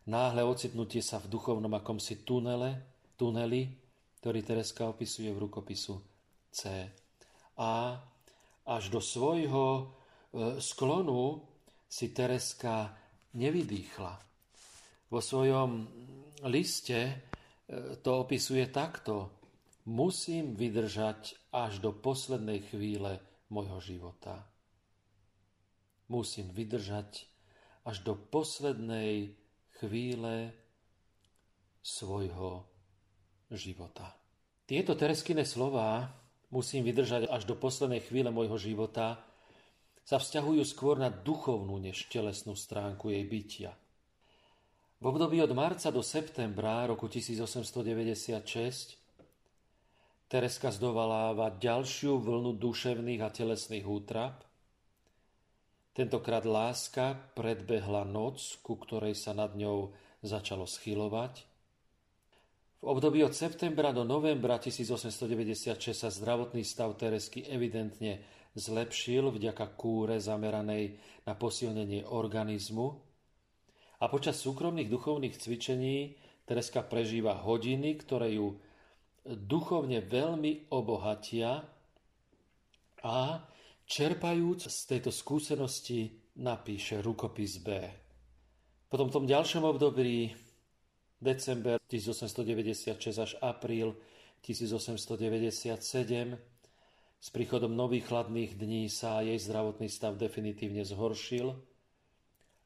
náhle 0.07 0.47
ocitnutie 0.47 1.03
sa 1.03 1.19
v 1.19 1.27
duchovnom 1.27 1.75
akomsi 1.75 2.23
tunele, 2.23 2.92
tuneli, 3.23 3.71
ktorý 4.19 4.43
Tereska 4.43 4.91
opisuje 4.91 5.31
v 5.31 5.47
rukopisu 5.47 5.95
C. 6.51 6.91
A 7.55 7.95
až 8.67 8.85
do 8.91 8.99
svojho 8.99 9.67
e, 9.79 9.83
sklonu 10.59 11.39
si 11.87 12.11
Tereska 12.11 12.91
nevydýchla. 13.39 14.15
Vo 15.07 15.21
svojom 15.23 15.87
liste 16.51 16.99
e, 16.99 17.15
to 18.03 18.27
opisuje 18.27 18.67
takto. 18.75 19.31
Musím 19.87 20.59
vydržať 20.59 21.55
až 21.55 21.79
do 21.79 21.95
poslednej 21.95 22.67
chvíle 22.75 23.23
môjho 23.55 23.79
života. 23.79 24.51
Musím 26.11 26.51
vydržať 26.51 27.31
až 27.87 28.03
do 28.03 28.19
poslednej 28.19 29.39
chvíle 29.79 30.51
svojho 31.87 32.67
života. 32.67 32.72
Tieto 34.65 34.97
Tereskine 34.97 35.45
slová 35.45 36.09
musím 36.49 36.89
vydržať 36.89 37.29
až 37.29 37.45
do 37.45 37.53
poslednej 37.57 38.01
chvíle 38.01 38.33
môjho 38.33 38.57
života 38.57 39.21
sa 40.03 40.19
vzťahujú 40.19 40.63
skôr 40.67 40.99
na 40.99 41.13
duchovnú 41.13 41.79
než 41.79 42.11
telesnú 42.11 42.59
stránku 42.59 43.13
jej 43.13 43.23
bytia. 43.29 43.73
V 45.03 45.05
období 45.11 45.43
od 45.43 45.51
marca 45.51 45.91
do 45.91 46.03
septembra 46.03 46.87
roku 46.87 47.11
1896 47.11 49.03
Tereska 50.33 50.73
zdovaláva 50.73 51.53
ďalšiu 51.53 52.17
vlnu 52.17 52.57
duševných 52.57 53.21
a 53.21 53.29
telesných 53.29 53.85
útrap. 53.85 54.41
Tentokrát 55.93 56.49
láska 56.49 57.21
predbehla 57.37 58.09
noc, 58.09 58.57
ku 58.65 58.81
ktorej 58.81 59.13
sa 59.13 59.37
nad 59.37 59.53
ňou 59.53 59.93
začalo 60.25 60.65
schylovať. 60.65 61.52
V 62.83 62.91
období 62.91 63.23
od 63.23 63.31
septembra 63.31 63.95
do 63.95 64.03
novembra 64.03 64.59
1896 64.59 65.95
sa 65.95 66.11
zdravotný 66.11 66.67
stav 66.67 66.99
Teresky 66.99 67.47
evidentne 67.47 68.19
zlepšil 68.59 69.31
vďaka 69.31 69.79
kúre 69.79 70.19
zameranej 70.19 70.99
na 71.23 71.39
posilnenie 71.39 72.03
organizmu 72.11 72.99
a 74.03 74.05
počas 74.11 74.43
súkromných 74.43 74.91
duchovných 74.91 75.39
cvičení 75.39 76.19
Tereska 76.43 76.83
prežíva 76.83 77.39
hodiny, 77.39 78.03
ktoré 78.03 78.35
ju 78.35 78.59
duchovne 79.31 80.03
veľmi 80.03 80.75
obohatia 80.75 81.63
a 83.07 83.47
čerpajúc 83.87 84.67
z 84.67 84.79
tejto 84.91 85.15
skúsenosti 85.15 86.35
napíše 86.43 86.99
rukopis 86.99 87.63
B. 87.63 87.79
Potom 88.91 89.07
v 89.07 89.23
tom 89.23 89.25
ďalšom 89.31 89.71
období 89.71 90.35
december 91.23 91.79
1896 91.87 92.99
až 93.23 93.39
apríl 93.39 93.95
1897 94.43 95.71
s 97.23 97.29
príchodom 97.31 97.71
nových 97.71 98.11
chladných 98.11 98.59
dní 98.59 98.91
sa 98.91 99.23
jej 99.23 99.39
zdravotný 99.39 99.87
stav 99.87 100.19
definitívne 100.19 100.83
zhoršil 100.83 101.55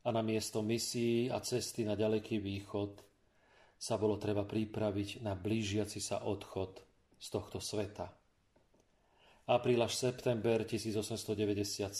a 0.00 0.08
na 0.08 0.24
miesto 0.24 0.64
misií 0.64 1.28
a 1.28 1.36
cesty 1.44 1.84
na 1.84 1.92
ďaleký 1.92 2.40
východ 2.40 3.04
sa 3.76 4.00
bolo 4.00 4.16
treba 4.16 4.48
pripraviť 4.48 5.20
na 5.20 5.36
blížiaci 5.36 6.00
sa 6.00 6.24
odchod 6.24 6.80
z 7.20 7.26
tohto 7.28 7.60
sveta. 7.60 8.08
Apríl 9.52 9.84
až 9.84 10.00
september 10.00 10.64
1897 10.64 11.92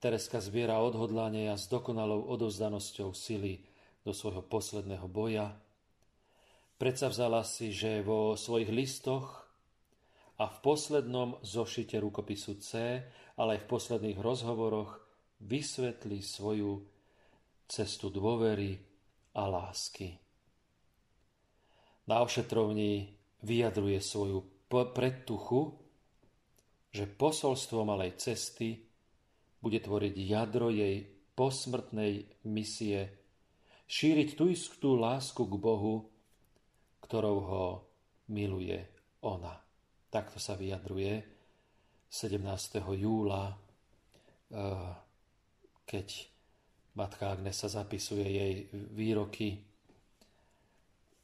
Tereska 0.00 0.42
zbiera 0.42 0.82
odhodlanie 0.82 1.46
a 1.52 1.54
s 1.54 1.70
dokonalou 1.70 2.26
odozdanosťou 2.34 3.14
sily 3.14 3.69
do 4.04 4.12
svojho 4.16 4.40
posledného 4.40 5.06
boja. 5.08 5.56
Predsa 6.80 7.12
vzala 7.12 7.44
si, 7.44 7.76
že 7.76 8.00
vo 8.00 8.32
svojich 8.40 8.72
listoch 8.72 9.44
a 10.40 10.48
v 10.48 10.56
poslednom 10.64 11.36
zošite 11.44 12.00
rukopisu 12.00 12.56
C, 12.64 12.70
ale 13.36 13.60
aj 13.60 13.60
v 13.64 13.70
posledných 13.70 14.18
rozhovoroch 14.18 14.96
vysvetlí 15.44 16.24
svoju 16.24 16.80
cestu 17.68 18.08
dôvery 18.08 18.80
a 19.36 19.44
lásky. 19.44 20.16
Na 22.08 22.24
ošetrovni 22.24 23.12
vyjadruje 23.44 24.00
svoju 24.00 24.66
predtuchu, 24.66 25.76
že 26.90 27.04
posolstvo 27.06 27.86
malej 27.86 28.18
cesty 28.18 28.82
bude 29.60 29.78
tvoriť 29.78 30.14
jadro 30.16 30.72
jej 30.72 31.04
posmrtnej 31.36 32.26
misie 32.48 33.19
šíriť 33.90 34.38
tú 34.38 34.46
istú 34.46 34.94
lásku 34.94 35.42
k 35.42 35.54
Bohu, 35.58 36.06
ktorou 37.02 37.38
ho 37.42 37.66
miluje 38.30 38.78
ona. 39.26 39.58
Takto 40.06 40.38
sa 40.38 40.54
vyjadruje 40.54 41.26
17. 42.06 42.94
júla, 42.94 43.50
eh, 44.54 44.94
keď 45.82 46.08
matka 46.94 47.34
Agnesa 47.34 47.66
zapisuje 47.66 48.22
jej 48.22 48.54
výroky, 48.94 49.66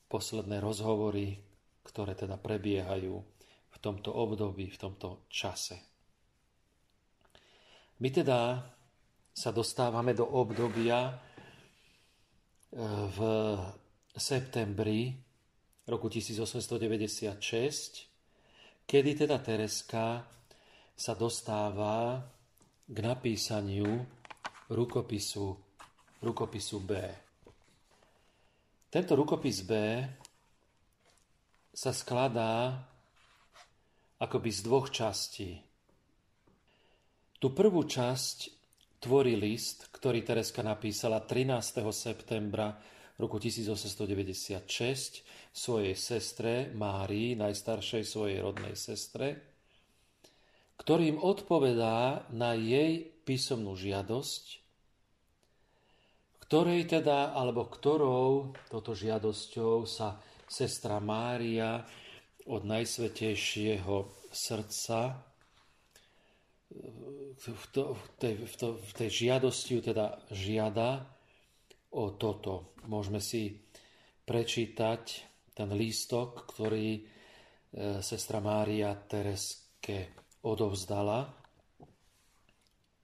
posledné 0.07 0.63
rozhovory, 0.63 1.39
ktoré 1.87 2.15
teda 2.19 2.39
prebiehajú 2.39 3.15
v 3.71 3.77
tomto 3.79 4.11
období, 4.11 4.71
v 4.71 4.79
tomto 4.79 5.27
čase. 5.31 5.79
My 7.99 8.11
teda 8.11 8.63
sa 9.35 9.51
dostávame 9.51 10.15
do 10.15 10.27
obdobia, 10.27 11.26
v 12.75 13.19
septembri 14.17 15.15
roku 15.87 16.09
1896, 16.09 17.37
kedy 18.89 19.11
teda 19.15 19.39
Tereska 19.39 20.27
sa 20.97 21.13
dostáva 21.15 22.25
k 22.89 22.97
napísaniu 23.03 24.07
rukopisu, 24.73 25.47
rukopisu 26.23 26.79
B. 26.81 26.91
Tento 28.91 29.13
rukopis 29.13 29.61
B 29.67 29.73
sa 31.77 31.93
skladá 31.93 32.73
akoby 34.17 34.49
z 34.49 34.61
dvoch 34.65 34.89
častí. 34.89 35.61
Tú 37.37 37.53
prvú 37.53 37.85
časť 37.85 38.56
tvorí 39.01 39.37
list, 39.37 39.93
ktorý 39.93 40.25
Tereska 40.25 40.65
napísala 40.65 41.23
13. 41.25 41.85
septembra 41.93 42.77
roku 43.17 43.41
1896 43.41 45.25
svojej 45.53 45.97
sestre 45.97 46.69
Márii, 46.77 47.33
najstaršej 47.37 48.03
svojej 48.05 48.39
rodnej 48.45 48.77
sestre, 48.77 49.41
ktorým 50.77 51.17
odpovedá 51.17 52.29
na 52.37 52.53
jej 52.53 53.09
písomnú 53.25 53.73
žiadosť, 53.73 54.45
ktorej 56.47 56.87
teda, 56.87 57.35
alebo 57.35 57.67
ktorou 57.67 58.55
toto 58.71 58.93
žiadosťou 58.95 59.89
sa 59.89 60.21
sestra 60.47 61.03
Mária 61.03 61.83
od 62.47 62.63
najsvetejšieho 62.63 64.29
srdca 64.31 65.27
v, 67.37 67.67
to, 67.73 67.93
v, 67.93 68.05
tej, 68.17 68.35
v, 68.49 68.55
to, 68.57 68.69
v 68.81 68.93
tej 68.97 69.11
žiadosti 69.29 69.85
teda 69.85 70.25
žiada 70.33 71.05
o 71.93 72.17
toto. 72.17 72.77
Môžeme 72.89 73.21
si 73.21 73.61
prečítať 74.27 75.03
ten 75.57 75.69
lístok, 75.73 76.49
ktorý 76.53 76.89
e, 76.97 77.03
sestra 78.05 78.41
Mária 78.43 78.93
Tereske 78.97 80.13
odovzdala 80.45 81.21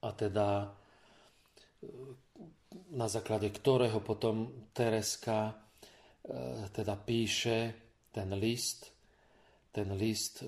a 0.03 0.09
teda 0.13 0.49
e, 0.61 0.69
na 2.93 3.09
základe 3.09 3.49
ktorého 3.53 4.05
potom 4.05 4.69
Tereska 4.77 5.49
e, 5.49 5.55
teda 6.73 6.99
píše 7.01 7.59
ten 8.13 8.29
list, 8.37 8.93
ten 9.73 9.89
list 9.97 10.45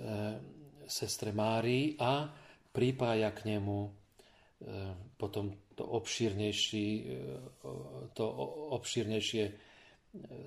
sestre 0.85 1.33
Márii 1.33 1.97
a 1.97 2.44
pripája 2.75 3.31
k 3.31 3.55
nemu 3.55 3.79
e, 3.87 3.91
potom 5.15 5.55
to 5.79 5.87
obšírnejší, 5.87 6.87
e, 6.99 7.07
to 8.19 8.25
obšírnejšie 8.75 9.45
e, 9.47 9.53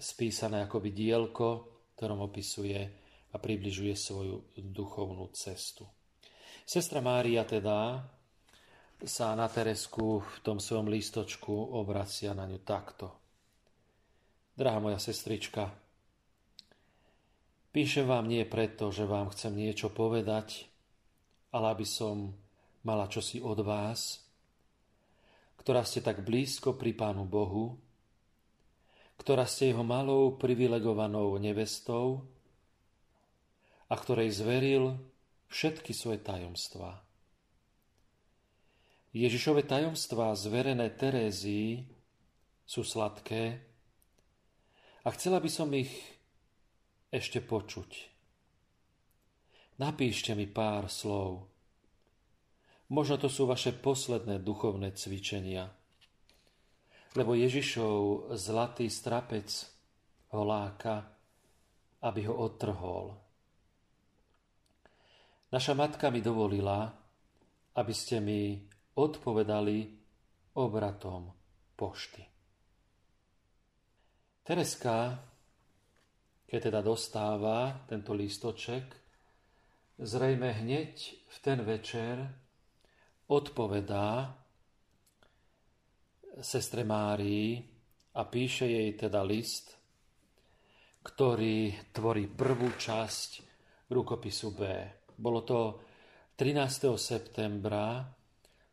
spísané 0.04 0.68
akoby 0.68 0.92
dielko, 0.92 1.48
ktorom 1.96 2.28
opisuje 2.28 2.84
a 3.32 3.36
približuje 3.40 3.96
svoju 3.96 4.60
duchovnú 4.60 5.32
cestu. 5.32 5.88
Sestra 6.68 7.00
Mária 7.00 7.48
teda 7.48 8.04
sa 9.08 9.32
na 9.40 9.48
Teresku 9.48 10.20
v 10.20 10.38
tom 10.44 10.60
svojom 10.60 10.92
lístočku 10.92 11.54
obracia 11.80 12.36
na 12.36 12.44
ňu 12.44 12.60
takto. 12.60 13.08
Drahá 14.58 14.84
moja 14.84 15.00
sestrička, 15.00 15.70
Píšem 17.78 18.10
vám 18.10 18.26
nie 18.26 18.42
preto, 18.42 18.90
že 18.90 19.06
vám 19.06 19.30
chcem 19.38 19.54
niečo 19.54 19.94
povedať, 19.94 20.66
ale 21.52 21.66
aby 21.74 21.88
som 21.88 22.32
mala 22.84 23.08
čosi 23.12 23.44
od 23.44 23.60
vás, 23.64 24.24
ktorá 25.60 25.84
ste 25.84 26.00
tak 26.00 26.24
blízko 26.24 26.80
pri 26.80 26.96
Pánu 26.96 27.28
Bohu, 27.28 27.76
ktorá 29.20 29.44
ste 29.44 29.74
jeho 29.74 29.84
malou 29.84 30.38
privilegovanou 30.40 31.36
nevestou 31.42 32.24
a 33.92 33.96
ktorej 34.00 34.32
zveril 34.32 34.96
všetky 35.52 35.92
svoje 35.92 36.24
tajomstvá. 36.24 37.04
Ježišove 39.16 39.66
tajomstvá 39.66 40.36
zverené 40.38 40.94
Terézii 40.94 41.84
sú 42.68 42.86
sladké 42.86 43.64
a 45.02 45.08
chcela 45.16 45.40
by 45.40 45.50
som 45.50 45.72
ich 45.74 45.92
ešte 47.10 47.40
počuť. 47.40 48.17
Napíšte 49.78 50.34
mi 50.34 50.50
pár 50.50 50.90
slov. 50.90 51.46
Možno 52.90 53.22
to 53.22 53.30
sú 53.30 53.46
vaše 53.46 53.76
posledné 53.78 54.42
duchovné 54.42 54.96
cvičenia. 54.98 55.70
Lebo 57.14 57.38
Ježišov 57.38 58.34
zlatý 58.34 58.90
strapec 58.90 59.50
ho 60.34 60.42
láka, 60.42 61.06
aby 62.02 62.26
ho 62.26 62.34
odtrhol. 62.34 63.14
Naša 65.54 65.74
matka 65.78 66.10
mi 66.10 66.26
dovolila, 66.26 66.90
aby 67.78 67.94
ste 67.94 68.18
mi 68.18 68.58
odpovedali 68.98 69.78
obratom 70.58 71.30
pošty. 71.78 72.26
Tereska, 74.42 75.22
keď 76.50 76.60
teda 76.72 76.80
dostáva 76.82 77.86
tento 77.86 78.16
lístoček, 78.18 79.07
zrejme 79.98 80.54
hneď 80.54 80.94
v 81.26 81.38
ten 81.42 81.66
večer 81.66 82.30
odpovedá 83.28 84.38
sestre 86.38 86.86
Márii 86.86 87.66
a 88.14 88.22
píše 88.30 88.70
jej 88.70 88.94
teda 88.94 89.26
list, 89.26 89.74
ktorý 91.02 91.74
tvorí 91.90 92.30
prvú 92.30 92.78
časť 92.78 93.42
rukopisu 93.90 94.54
B. 94.54 94.62
Bolo 95.18 95.42
to 95.42 95.82
13. 96.38 96.94
septembra 96.94 98.06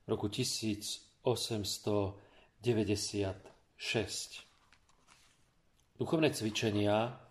roku 0.05 0.29
1896. 0.29 2.21
Duchovné 5.97 6.29
cvičenia, 6.37 7.24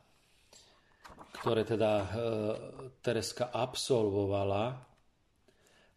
ktoré 1.34 1.66
teda 1.66 1.94
e, 2.00 2.08
Tereska 3.02 3.50
absolvovala 3.50 4.78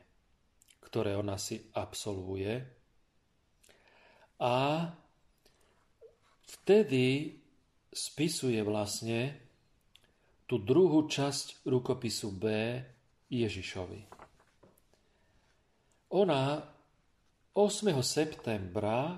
ktoré 0.84 1.16
ona 1.18 1.40
si 1.40 1.72
absolvuje. 1.74 2.83
A 4.44 4.92
vtedy 6.44 7.32
spisuje 7.88 8.60
vlastne 8.60 9.40
tú 10.44 10.60
druhú 10.60 11.08
časť 11.08 11.64
rukopisu 11.64 12.30
B 12.36 12.46
Ježišovi. 13.32 14.02
Ona 16.14 16.44
8. 17.56 17.90
septembra 18.04 19.16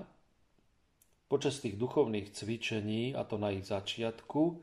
počas 1.26 1.58
tých 1.58 1.74
duchovných 1.74 2.30
cvičení, 2.30 3.12
a 3.12 3.26
to 3.26 3.36
na 3.36 3.50
ich 3.50 3.66
začiatku, 3.66 4.62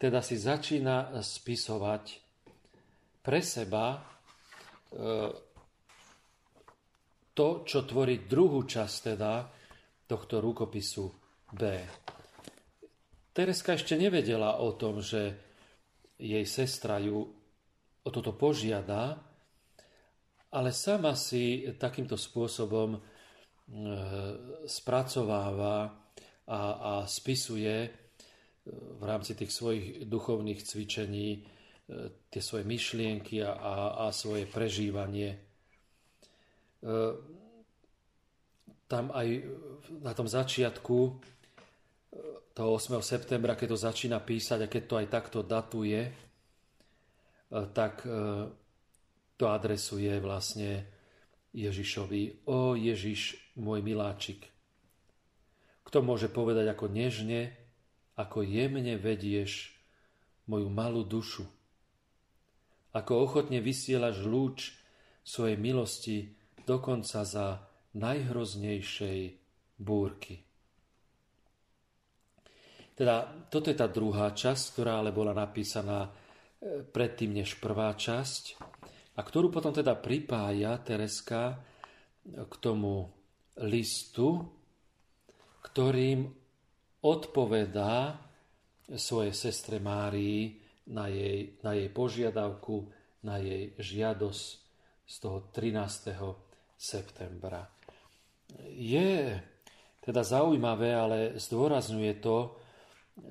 teda 0.00 0.24
si 0.24 0.40
začína 0.40 1.12
spisovať 1.20 2.04
pre 3.20 3.40
seba 3.44 3.94
e, 3.94 3.98
to, 7.36 7.48
čo 7.68 7.78
tvorí 7.84 8.24
druhú 8.24 8.64
časť 8.64 8.96
teda 9.12 9.32
tohto 10.04 10.40
rukopisu 10.40 11.10
B. 11.54 11.80
Tereska 13.34 13.74
ešte 13.74 13.98
nevedela 13.98 14.62
o 14.62 14.74
tom, 14.78 15.02
že 15.02 15.34
jej 16.20 16.46
sestra 16.46 17.02
ju 17.02 17.26
o 18.04 18.08
toto 18.12 18.36
požiada, 18.36 19.18
ale 20.54 20.70
sama 20.70 21.18
si 21.18 21.66
takýmto 21.74 22.14
spôsobom 22.14 23.02
E, 23.64 23.80
spracováva 24.68 25.88
a, 26.44 26.60
a 26.76 26.92
spisuje 27.08 27.76
e, 27.80 27.90
v 28.68 29.02
rámci 29.08 29.32
tých 29.32 29.48
svojich 29.48 30.04
duchovných 30.04 30.60
cvičení 30.60 31.28
e, 31.32 31.40
tie 32.28 32.42
svoje 32.44 32.68
myšlienky 32.68 33.40
a, 33.40 33.56
a, 33.56 33.74
a 34.04 34.12
svoje 34.12 34.44
prežívanie. 34.44 35.40
Tam 38.94 39.10
aj 39.10 39.42
na 40.06 40.14
tom 40.14 40.30
začiatku 40.30 40.98
toho 42.54 42.70
8. 42.78 42.94
septembra, 43.02 43.58
keď 43.58 43.74
to 43.74 43.78
začína 43.90 44.22
písať 44.22 44.62
a 44.62 44.70
keď 44.70 44.82
to 44.86 44.94
aj 45.02 45.06
takto 45.10 45.42
datuje, 45.42 46.14
tak 47.74 48.06
to 49.34 49.44
adresuje 49.50 50.14
vlastne 50.22 50.86
Ježišovi, 51.50 52.46
o 52.46 52.78
Ježiš, 52.78 53.34
môj 53.58 53.82
miláčik. 53.82 54.46
Kto 55.82 55.98
môže 56.06 56.30
povedať, 56.30 56.70
ako 56.70 56.86
nežne, 56.86 57.50
ako 58.14 58.46
jemne 58.46 58.94
vedieš 58.94 59.74
moju 60.46 60.70
malú 60.70 61.02
dušu? 61.02 61.42
Ako 62.94 63.26
ochotne 63.26 63.58
vysielaš 63.58 64.22
lúč 64.22 64.78
svojej 65.26 65.58
milosti 65.58 66.30
dokonca 66.62 67.26
za 67.26 67.73
najhroznejšej 67.94 69.20
búrky. 69.78 70.42
Teda 72.94 73.26
toto 73.50 73.74
je 73.74 73.76
tá 73.78 73.90
druhá 73.90 74.30
časť, 74.30 74.78
ktorá 74.78 75.02
ale 75.02 75.10
bola 75.10 75.34
napísaná 75.34 76.06
e, 76.06 76.10
predtým 76.86 77.34
než 77.42 77.58
prvá 77.58 77.90
časť 77.90 78.44
a 79.18 79.20
ktorú 79.22 79.50
potom 79.50 79.74
teda 79.74 79.98
pripája 79.98 80.78
Tereska 80.78 81.58
k 82.24 82.54
tomu 82.62 83.10
listu, 83.66 84.46
ktorým 85.66 86.30
odpovedá 87.02 88.16
svojej 88.94 89.34
sestre 89.34 89.82
Márii 89.82 90.62
na 90.94 91.10
jej, 91.10 91.58
na 91.66 91.74
jej 91.74 91.90
požiadavku, 91.90 92.88
na 93.26 93.42
jej 93.42 93.74
žiadosť 93.74 94.48
z 95.04 95.14
toho 95.20 95.50
13. 95.52 96.14
septembra. 96.78 97.73
Je 98.74 99.38
teda 100.04 100.20
zaujímavé, 100.20 100.92
ale 100.92 101.18
zdôrazňuje 101.40 102.12
to, 102.20 102.60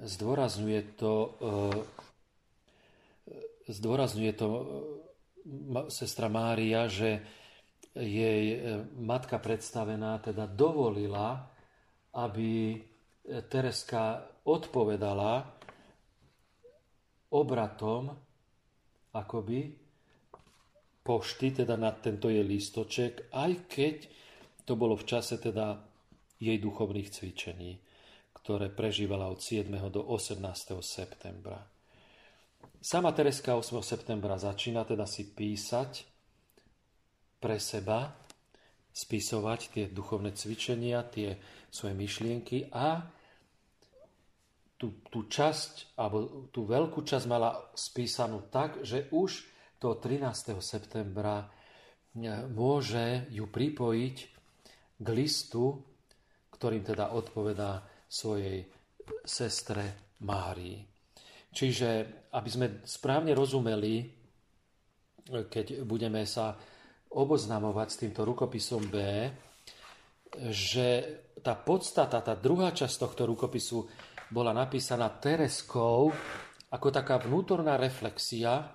zdôrazňuje 0.03 0.81
to, 0.97 1.13
e, 1.37 1.45
zdôrazňuje 3.69 4.33
to 4.33 4.47
sestra 5.93 6.33
Mária, 6.33 6.89
že 6.89 7.21
jej 7.93 8.57
e, 8.57 8.89
matka 8.97 9.37
predstavená 9.37 10.17
teda 10.17 10.49
dovolila, 10.49 11.45
aby 12.17 12.81
Tereska 13.23 14.27
odpovedala 14.43 15.47
obratom 17.31 18.11
akoby 19.13 19.71
pošty, 21.03 21.63
teda 21.63 21.79
na 21.79 21.95
tento 21.95 22.27
jej 22.27 22.43
lístoček, 22.43 23.31
aj 23.31 23.51
keď 23.69 23.95
to 24.63 24.73
bolo 24.79 24.95
v 24.95 25.07
čase 25.07 25.39
teda 25.39 25.83
jej 26.39 26.57
duchovných 26.59 27.09
cvičení, 27.11 27.79
ktoré 28.35 28.71
prežívala 28.71 29.31
od 29.31 29.39
7. 29.39 29.67
do 29.91 30.03
18. 30.03 30.43
septembra. 30.83 31.63
Sama 32.83 33.15
Tereska 33.15 33.55
8. 33.55 33.79
septembra 33.79 34.35
začína 34.35 34.83
teda 34.83 35.07
si 35.07 35.31
písať 35.31 36.03
pre 37.39 37.59
seba, 37.59 38.11
spisovať 38.91 39.59
tie 39.71 39.85
duchovné 39.87 40.35
cvičenia, 40.35 41.07
tie 41.07 41.39
svoje 41.71 41.95
myšlienky 41.95 42.67
a 42.71 43.07
tú, 44.75 44.99
tú 45.07 45.31
časť, 45.31 45.95
alebo 45.95 46.51
tú 46.51 46.67
veľkú 46.67 47.07
časť 47.07 47.25
mala 47.27 47.55
spísanú 47.71 48.51
tak, 48.51 48.83
že 48.83 49.07
už 49.15 49.47
do 49.79 49.95
13. 49.95 50.59
septembra 50.59 51.47
e, 51.47 51.47
môže 52.51 53.31
ju 53.31 53.47
pripojiť 53.47 54.32
k 55.03 55.09
listu, 55.11 55.77
ktorým 56.55 56.81
teda 56.81 57.11
odpovedá 57.11 57.83
svojej 58.07 58.63
sestre 59.27 60.15
Márii. 60.23 60.79
Čiže, 61.53 61.89
aby 62.33 62.49
sme 62.49 62.67
správne 62.87 63.35
rozumeli, 63.35 64.09
keď 65.27 65.85
budeme 65.85 66.25
sa 66.25 66.55
oboznamovať 67.13 67.87
s 67.91 67.99
týmto 67.99 68.25
rukopisom 68.25 68.89
B, 68.89 68.97
že 70.49 70.87
tá 71.45 71.53
podstata, 71.53 72.25
tá 72.25 72.33
druhá 72.33 72.73
časť 72.73 72.95
tohto 72.97 73.29
rukopisu 73.29 73.85
bola 74.33 74.49
napísaná 74.49 75.13
Tereskou 75.21 76.09
ako 76.73 76.87
taká 76.89 77.21
vnútorná 77.21 77.77
reflexia 77.77 78.65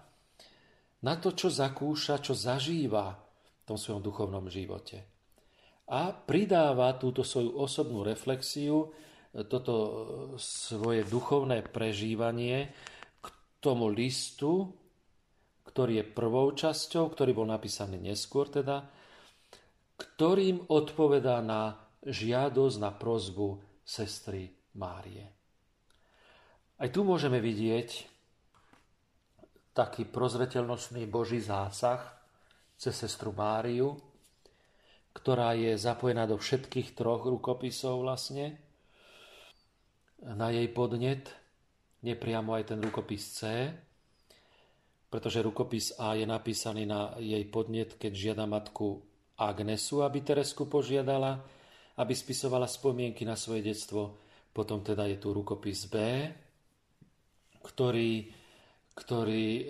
na 1.02 1.14
to, 1.18 1.34
čo 1.34 1.50
zakúša, 1.50 2.22
čo 2.22 2.34
zažíva 2.38 3.10
v 3.10 3.62
tom 3.66 3.74
svojom 3.74 4.02
duchovnom 4.02 4.46
živote. 4.46 5.17
A 5.88 6.12
pridáva 6.12 6.92
túto 7.00 7.24
svoju 7.24 7.56
osobnú 7.56 8.04
reflexiu, 8.04 8.92
toto 9.48 9.74
svoje 10.36 11.04
duchovné 11.08 11.64
prežívanie 11.64 12.72
k 13.20 13.26
tomu 13.60 13.88
listu, 13.88 14.68
ktorý 15.68 16.00
je 16.00 16.12
prvou 16.12 16.52
časťou, 16.52 17.12
ktorý 17.12 17.32
bol 17.36 17.48
napísaný 17.48 18.00
neskôr 18.00 18.48
teda, 18.48 18.88
ktorým 19.96 20.68
odpovedá 20.68 21.40
na 21.44 21.76
žiadosť, 22.04 22.76
na 22.80 22.90
prozbu 22.92 23.60
sestry 23.84 24.48
Márie. 24.76 25.24
Aj 26.78 26.88
tu 26.94 27.02
môžeme 27.02 27.42
vidieť 27.42 28.06
taký 29.74 30.06
prozretelnostný 30.06 31.06
Boží 31.06 31.42
zásah 31.42 32.00
cez 32.78 32.94
sestru 32.94 33.34
Máriu, 33.34 34.07
ktorá 35.18 35.58
je 35.58 35.74
zapojená 35.74 36.30
do 36.30 36.38
všetkých 36.38 36.94
troch 36.94 37.26
rukopisov 37.26 38.06
vlastne. 38.06 38.54
Na 40.22 40.54
jej 40.54 40.70
podnet, 40.70 41.26
nepriamo 42.06 42.54
aj 42.54 42.70
ten 42.70 42.78
rukopis 42.78 43.26
C, 43.34 43.70
pretože 45.10 45.42
rukopis 45.42 45.98
A 45.98 46.14
je 46.14 46.22
napísaný 46.22 46.86
na 46.86 47.18
jej 47.18 47.42
podnet, 47.50 47.98
keď 47.98 48.12
žiada 48.14 48.46
matku 48.46 49.02
Agnesu, 49.34 50.06
aby 50.06 50.22
Teresku 50.22 50.70
požiadala, 50.70 51.42
aby 51.98 52.14
spisovala 52.14 52.70
spomienky 52.70 53.26
na 53.26 53.34
svoje 53.34 53.66
detstvo. 53.66 54.22
Potom 54.54 54.86
teda 54.86 55.06
je 55.10 55.18
tu 55.18 55.34
rukopis 55.34 55.90
B, 55.90 55.98
ktorý, 57.62 58.30
ktorý 58.94 59.46
e, 59.50 59.64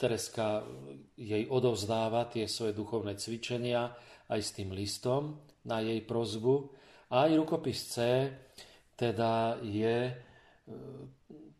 Tereska 0.00 0.64
jej 1.12 1.44
odovzdáva 1.52 2.24
tie 2.32 2.48
svoje 2.48 2.72
duchovné 2.72 3.20
cvičenia 3.20 3.92
aj 4.32 4.40
s 4.40 4.50
tým 4.56 4.72
listom 4.72 5.44
na 5.68 5.84
jej 5.84 6.00
prozbu. 6.00 6.72
A 7.12 7.28
aj 7.28 7.36
rukopis 7.36 7.84
C 7.92 7.96
teda 8.96 9.60
je 9.60 10.08
e, 10.08 10.14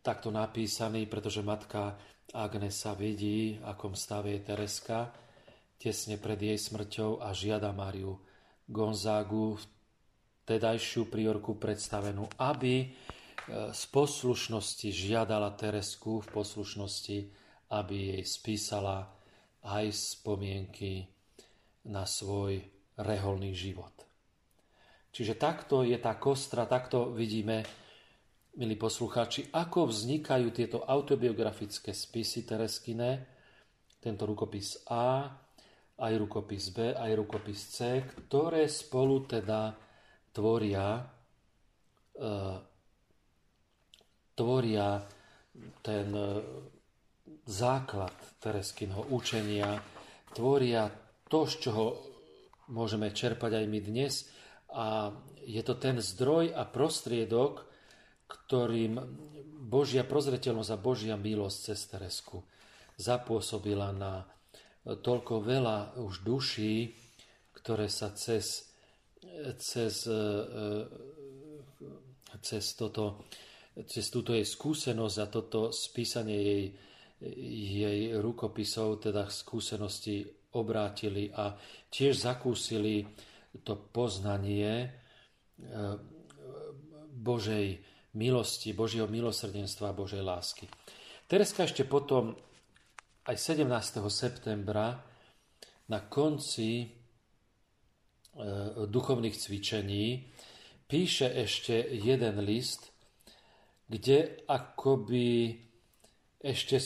takto 0.01 0.33
napísaný, 0.33 1.05
pretože 1.05 1.45
matka 1.45 2.01
Agnesa 2.33 2.97
vidí, 2.97 3.61
akom 3.61 3.93
stave 3.93 4.33
je 4.33 4.41
Tereska 4.41 5.13
tesne 5.81 6.21
pred 6.21 6.37
jej 6.37 6.57
smrťou 6.61 7.25
a 7.25 7.33
žiada 7.33 7.73
Mariu 7.73 8.21
Gonzágu, 8.69 9.57
tedajšiu 10.45 11.09
priorku 11.09 11.57
predstavenú, 11.57 12.29
aby 12.37 12.93
z 13.49 13.83
poslušnosti 13.89 14.93
žiadala 14.93 15.57
Teresku 15.57 16.21
v 16.21 16.27
poslušnosti, 16.29 17.17
aby 17.71 18.19
jej 18.19 18.23
spísala 18.27 19.07
aj 19.63 19.89
spomienky 19.95 21.07
na 21.87 22.03
svoj 22.03 22.59
reholný 22.99 23.55
život. 23.55 23.93
Čiže 25.11 25.35
takto 25.35 25.83
je 25.83 25.97
tá 25.99 26.15
kostra, 26.15 26.67
takto 26.67 27.11
vidíme, 27.11 27.63
milí 28.55 28.75
poslucháči, 28.75 29.51
ako 29.51 29.91
vznikajú 29.91 30.47
tieto 30.55 30.83
autobiografické 30.83 31.91
spisy 31.91 32.47
Tereskine, 32.47 33.27
tento 33.99 34.23
rukopis 34.23 34.87
A, 34.87 35.27
aj 36.01 36.13
rukopis 36.17 36.73
B, 36.73 36.95
aj 36.95 37.11
rukopis 37.13 37.59
C, 37.75 38.01
ktoré 38.07 38.65
spolu 38.65 39.27
teda 39.29 39.75
tvoria 40.33 41.05
e, 42.17 42.31
tvoria 44.33 45.05
ten 45.85 46.07
e, 46.09 46.29
základ 47.45 48.13
Tereskinho 48.39 49.09
učenia, 49.09 49.81
tvoria 50.31 50.89
to, 51.27 51.47
z 51.47 51.67
čoho 51.67 51.85
môžeme 52.71 53.11
čerpať 53.11 53.61
aj 53.61 53.65
my 53.67 53.79
dnes. 53.83 54.13
A 54.71 55.11
je 55.43 55.61
to 55.65 55.75
ten 55.75 55.99
zdroj 55.99 56.55
a 56.55 56.63
prostriedok, 56.63 57.67
ktorým 58.27 58.99
Božia 59.61 60.07
prozretelnosť 60.07 60.71
a 60.71 60.79
Božia 60.79 61.15
milosť 61.19 61.57
cez 61.71 61.79
Teresku 61.91 62.39
zapôsobila 62.95 63.91
na 63.91 64.23
toľko 64.85 65.43
veľa 65.43 65.99
už 65.99 66.23
duší, 66.23 66.95
ktoré 67.51 67.91
sa 67.91 68.15
cez, 68.15 68.71
cez, 69.59 70.07
e, 70.07 70.13
e, 70.13 70.81
cez 72.41 72.63
toto 72.77 73.25
cez 73.87 74.11
túto 74.11 74.35
jej 74.35 74.43
skúsenosť 74.43 75.17
a 75.23 75.25
toto 75.31 75.71
spísanie 75.71 76.37
jej, 76.37 76.65
jej 77.29 78.17
rukopisov, 78.17 79.05
teda 79.05 79.29
skúsenosti 79.29 80.25
obrátili 80.57 81.29
a 81.31 81.53
tiež 81.87 82.27
zakúsili 82.27 83.05
to 83.61 83.77
poznanie 83.77 84.83
e, 84.83 84.89
Božej 87.11 87.79
milosti, 88.17 88.73
Božieho 88.73 89.07
milosrdenstva 89.07 89.93
a 89.93 89.97
Božej 89.97 90.23
lásky. 90.23 90.65
Tereska 91.29 91.63
ešte 91.63 91.87
potom 91.87 92.35
aj 93.29 93.37
17. 93.37 93.69
septembra 94.11 94.99
na 95.87 95.99
konci 96.09 96.83
e, 96.83 96.87
duchovných 98.87 99.35
cvičení 99.37 100.27
píše 100.89 101.31
ešte 101.31 101.79
jeden 101.95 102.43
list, 102.43 102.91
kde 103.87 104.43
akoby 104.47 105.55
ešte 106.41 106.81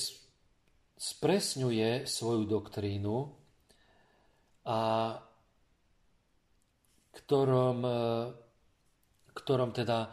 spresňuje 0.95 2.07
svoju 2.07 2.47
doktrínu 2.47 3.15
a 4.65 4.79
ktorom, 7.15 7.77
e, 7.83 7.99
ktorom 9.35 9.69
teda 9.75 10.07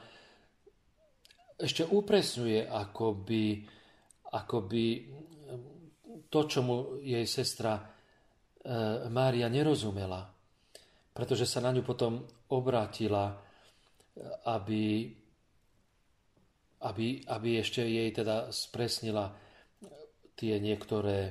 ešte 1.62 1.86
upresňuje 1.86 2.66
akoby, 2.66 3.62
akoby 4.34 4.84
to, 6.26 6.40
čo 6.50 6.60
mu 6.66 6.76
jej 6.98 7.24
sestra 7.30 7.78
e, 7.78 7.82
Mária 9.06 9.46
nerozumela, 9.46 10.26
pretože 11.14 11.46
sa 11.46 11.62
na 11.62 11.70
ňu 11.70 11.86
potom 11.86 12.26
obrátila, 12.50 13.38
aby 14.44 15.14
aby, 16.82 17.22
aby 17.30 17.62
ešte 17.62 17.86
jej 17.86 18.10
teda 18.10 18.50
spresnila 18.50 19.30
tie 20.42 20.58
niektoré 20.58 21.30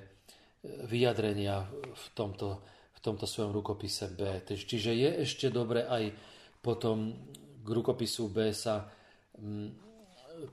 vyjadrenia 0.63 1.67
v 1.91 2.05
tomto, 2.15 2.63
v 2.95 2.99
tomto 3.03 3.27
svojom 3.27 3.51
rukopise 3.51 4.07
B. 4.15 4.39
Čiže 4.47 4.91
je 4.95 5.09
ešte 5.27 5.51
dobre 5.51 5.83
aj 5.83 6.15
potom 6.63 7.11
k 7.59 7.67
rukopisu 7.67 8.31
B 8.31 8.55
sa 8.55 8.87
m, 9.35 9.67
mm, 9.67 9.69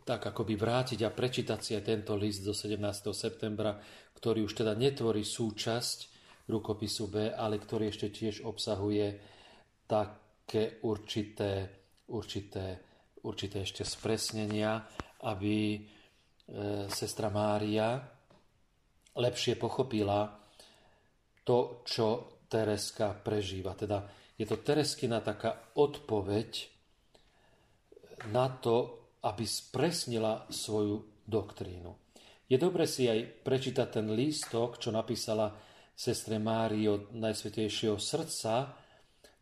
tak 0.05 0.35
akoby 0.35 0.59
vrátiť 0.59 1.01
a 1.07 1.15
prečítať 1.15 1.61
si 1.63 1.73
aj 1.79 1.87
tento 1.87 2.13
list 2.19 2.45
do 2.45 2.53
17. 2.53 2.77
septembra, 3.15 3.79
ktorý 4.19 4.45
už 4.45 4.65
teda 4.65 4.77
netvorí 4.77 5.25
súčasť 5.25 5.99
rukopisu 6.51 7.05
B, 7.09 7.17
ale 7.33 7.57
ktorý 7.57 7.89
ešte 7.89 8.13
tiež 8.13 8.45
obsahuje 8.45 9.17
také 9.89 10.83
určité, 10.85 11.73
určité 12.13 12.89
určité 13.29 13.65
ešte 13.65 13.83
spresnenia, 13.83 14.87
aby 15.27 15.75
e, 15.75 15.79
sestra 16.91 17.33
Mária 17.33 18.18
lepšie 19.19 19.59
pochopila 19.59 20.31
to, 21.43 21.83
čo 21.85 22.39
Tereska 22.49 23.13
prežíva. 23.19 23.75
Teda 23.75 24.07
je 24.39 24.47
to 24.47 24.63
Tereskina 24.63 25.21
taká 25.21 25.75
odpoveď 25.77 26.51
na 28.31 28.49
to, 28.63 29.05
aby 29.27 29.45
spresnila 29.45 30.47
svoju 30.49 31.27
doktrínu. 31.27 31.91
Je 32.49 32.57
dobre 32.57 32.89
si 32.89 33.05
aj 33.05 33.45
prečítať 33.45 34.01
ten 34.01 34.09
lístok, 34.09 34.81
čo 34.81 34.89
napísala 34.89 35.53
sestre 35.93 36.41
Mári 36.41 36.89
od 36.89 37.13
Najsvetejšieho 37.13 37.99
srdca 38.01 38.73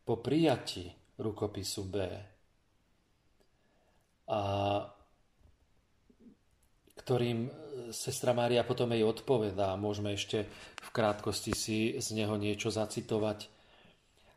po 0.02 0.18
prijati 0.18 0.90
rukopisu 1.20 1.82
B 1.86 1.96
a 4.26 4.42
ktorým 6.98 7.65
sestra 7.90 8.32
Mária 8.32 8.66
potom 8.66 8.90
jej 8.90 9.02
odpovedá. 9.02 9.74
Môžeme 9.74 10.14
ešte 10.14 10.46
v 10.82 10.88
krátkosti 10.90 11.52
si 11.52 11.78
z 11.98 12.06
neho 12.14 12.34
niečo 12.38 12.70
zacitovať. 12.70 13.50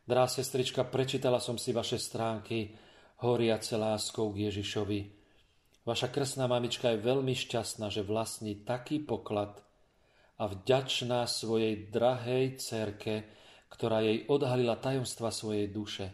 Drá 0.06 0.26
sestrička, 0.26 0.82
prečítala 0.86 1.38
som 1.38 1.54
si 1.54 1.70
vaše 1.70 1.98
stránky, 1.98 2.74
horiace 3.22 3.78
láskou 3.78 4.34
k 4.34 4.50
Ježišovi. 4.50 5.00
Vaša 5.86 6.08
krsná 6.12 6.44
mamička 6.50 6.92
je 6.92 7.04
veľmi 7.04 7.32
šťastná, 7.32 7.88
že 7.88 8.04
vlastní 8.04 8.66
taký 8.66 9.00
poklad 9.00 9.62
a 10.40 10.48
vďačná 10.48 11.28
svojej 11.28 11.88
drahej 11.92 12.60
cerke, 12.60 13.28
ktorá 13.68 14.00
jej 14.02 14.24
odhalila 14.26 14.80
tajomstva 14.80 15.28
svojej 15.28 15.68
duše. 15.68 16.10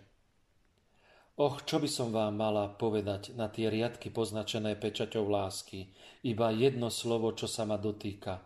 Och, 1.36 1.68
čo 1.68 1.76
by 1.76 1.88
som 1.88 2.08
vám 2.16 2.40
mala 2.40 2.64
povedať 2.72 3.36
na 3.36 3.52
tie 3.52 3.68
riadky 3.68 4.08
poznačené 4.08 4.72
pečaťou 4.80 5.28
lásky, 5.28 5.92
iba 6.24 6.48
jedno 6.48 6.88
slovo, 6.88 7.28
čo 7.36 7.44
sa 7.44 7.68
ma 7.68 7.76
dotýka. 7.76 8.40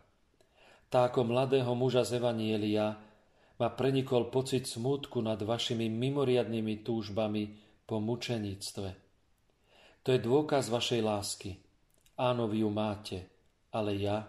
Tá 0.90 1.06
ako 1.06 1.22
mladého 1.22 1.70
muža 1.78 2.02
z 2.02 2.18
Evanielia 2.18 2.98
ma 3.62 3.68
prenikol 3.70 4.26
pocit 4.26 4.66
smútku 4.66 5.22
nad 5.22 5.38
vašimi 5.38 5.86
mimoriadnými 5.86 6.82
túžbami 6.82 7.54
po 7.86 8.02
mučeníctve. 8.02 8.88
To 10.02 10.08
je 10.10 10.18
dôkaz 10.18 10.66
vašej 10.66 11.00
lásky. 11.06 11.50
Áno, 12.18 12.50
vy 12.50 12.66
ju 12.66 12.70
máte, 12.74 13.18
ale 13.70 14.02
ja? 14.02 14.26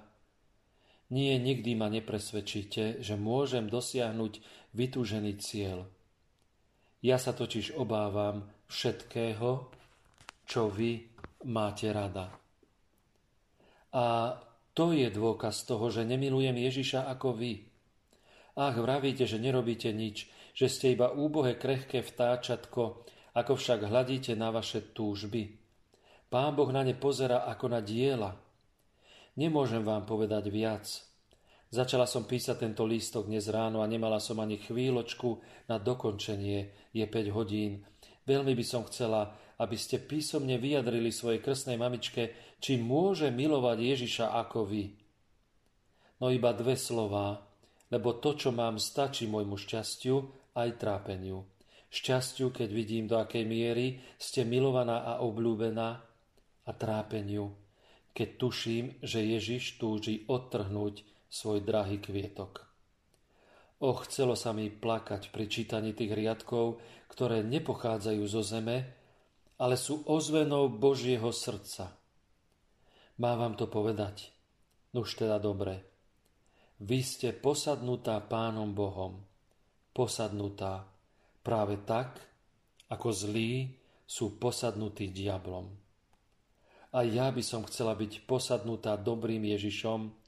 Nie, 1.09 1.41
nikdy 1.41 1.73
ma 1.73 1.89
nepresvedčíte, 1.89 3.01
že 3.01 3.17
môžem 3.17 3.73
dosiahnuť 3.73 4.37
vytúžený 4.77 5.41
cieľ. 5.41 5.89
Ja 7.01 7.17
sa 7.17 7.33
totiž 7.33 7.77
obávam 7.77 8.45
všetkého, 8.69 9.49
čo 10.45 10.69
vy 10.69 11.01
máte 11.49 11.89
rada. 11.89 12.29
A 13.91 14.37
to 14.71 14.95
je 14.95 15.09
dôkaz 15.11 15.67
toho, 15.67 15.91
že 15.91 16.07
nemilujem 16.07 16.55
Ježiša 16.55 17.09
ako 17.09 17.35
vy– 17.35 17.53
Ach, 18.59 18.75
vravíte, 18.75 19.23
že 19.23 19.39
nerobíte 19.39 19.95
nič, 19.95 20.27
že 20.51 20.67
ste 20.67 20.91
iba 20.91 21.15
úbohé 21.15 21.55
krehké 21.55 22.03
vtáčatko, 22.03 23.07
ako 23.31 23.53
však 23.55 23.87
hľadíte 23.87 24.35
na 24.35 24.51
vaše 24.51 24.91
túžby. 24.91 25.55
Pán 26.27 26.55
Boh 26.55 26.67
na 26.71 26.83
ne 26.83 26.95
pozera 26.95 27.47
ako 27.47 27.71
na 27.71 27.79
diela. 27.79 28.35
Nemôžem 29.39 29.83
vám 29.87 30.03
povedať 30.03 30.51
viac. 30.51 30.83
Začala 31.71 32.03
som 32.03 32.27
písať 32.27 32.67
tento 32.67 32.83
lístok 32.83 33.31
dnes 33.31 33.47
ráno 33.47 33.79
a 33.79 33.87
nemala 33.87 34.19
som 34.19 34.43
ani 34.43 34.59
chvíľočku 34.59 35.39
na 35.71 35.79
dokončenie. 35.79 36.91
Je 36.91 37.07
5 37.07 37.31
hodín. 37.31 37.87
Veľmi 38.27 38.51
by 38.59 38.65
som 38.67 38.83
chcela, 38.91 39.31
aby 39.55 39.79
ste 39.79 40.03
písomne 40.03 40.59
vyjadrili 40.59 41.15
svojej 41.15 41.39
krstnej 41.39 41.79
mamičke, 41.79 42.35
či 42.59 42.75
môže 42.75 43.31
milovať 43.31 43.77
Ježiša 43.87 44.35
ako 44.35 44.67
vy. 44.67 44.99
No 46.19 46.27
iba 46.27 46.51
dve 46.51 46.75
slová, 46.75 47.39
lebo 47.87 48.19
to, 48.19 48.35
čo 48.35 48.51
mám, 48.51 48.75
stačí 48.75 49.31
môjmu 49.31 49.55
šťastiu 49.55 50.27
aj 50.59 50.75
trápeniu. 50.75 51.47
Šťastiu, 51.87 52.51
keď 52.51 52.67
vidím, 52.67 53.07
do 53.07 53.15
akej 53.15 53.47
miery 53.47 54.03
ste 54.19 54.43
milovaná 54.43 55.07
a 55.07 55.23
obľúbená 55.23 55.89
a 56.67 56.71
trápeniu, 56.75 57.55
keď 58.11 58.27
tuším, 58.35 58.85
že 58.99 59.23
Ježiš 59.23 59.79
túži 59.79 60.27
odtrhnúť 60.27 61.20
svoj 61.31 61.63
drahý 61.63 62.03
kvietok. 62.03 62.67
O, 63.81 63.95
chcelo 64.03 64.35
sa 64.35 64.51
mi 64.51 64.67
plakať 64.67 65.31
pri 65.31 65.47
čítaní 65.47 65.95
tých 65.95 66.11
riadkov, 66.11 66.83
ktoré 67.07 67.41
nepochádzajú 67.41 68.23
zo 68.27 68.43
zeme, 68.43 68.77
ale 69.57 69.79
sú 69.79 70.03
ozvenou 70.05 70.67
Božieho 70.69 71.31
srdca. 71.31 71.95
Má 73.17 73.33
vám 73.39 73.55
to 73.55 73.71
povedať? 73.71 74.29
Nuž 74.91 75.15
teda 75.15 75.39
dobre. 75.39 75.81
Vy 76.81 76.99
ste 77.01 77.29
posadnutá 77.31 78.19
Pánom 78.25 78.73
Bohom, 78.75 79.21
posadnutá 79.95 80.89
práve 81.45 81.79
tak, 81.85 82.21
ako 82.89 83.07
zlí 83.13 83.77
sú 84.03 84.35
posadnutí 84.35 85.13
diablom. 85.13 85.71
A 86.91 87.07
ja 87.07 87.31
by 87.31 87.39
som 87.39 87.63
chcela 87.63 87.95
byť 87.95 88.27
posadnutá 88.27 88.99
dobrým 88.99 89.47
Ježišom, 89.47 90.20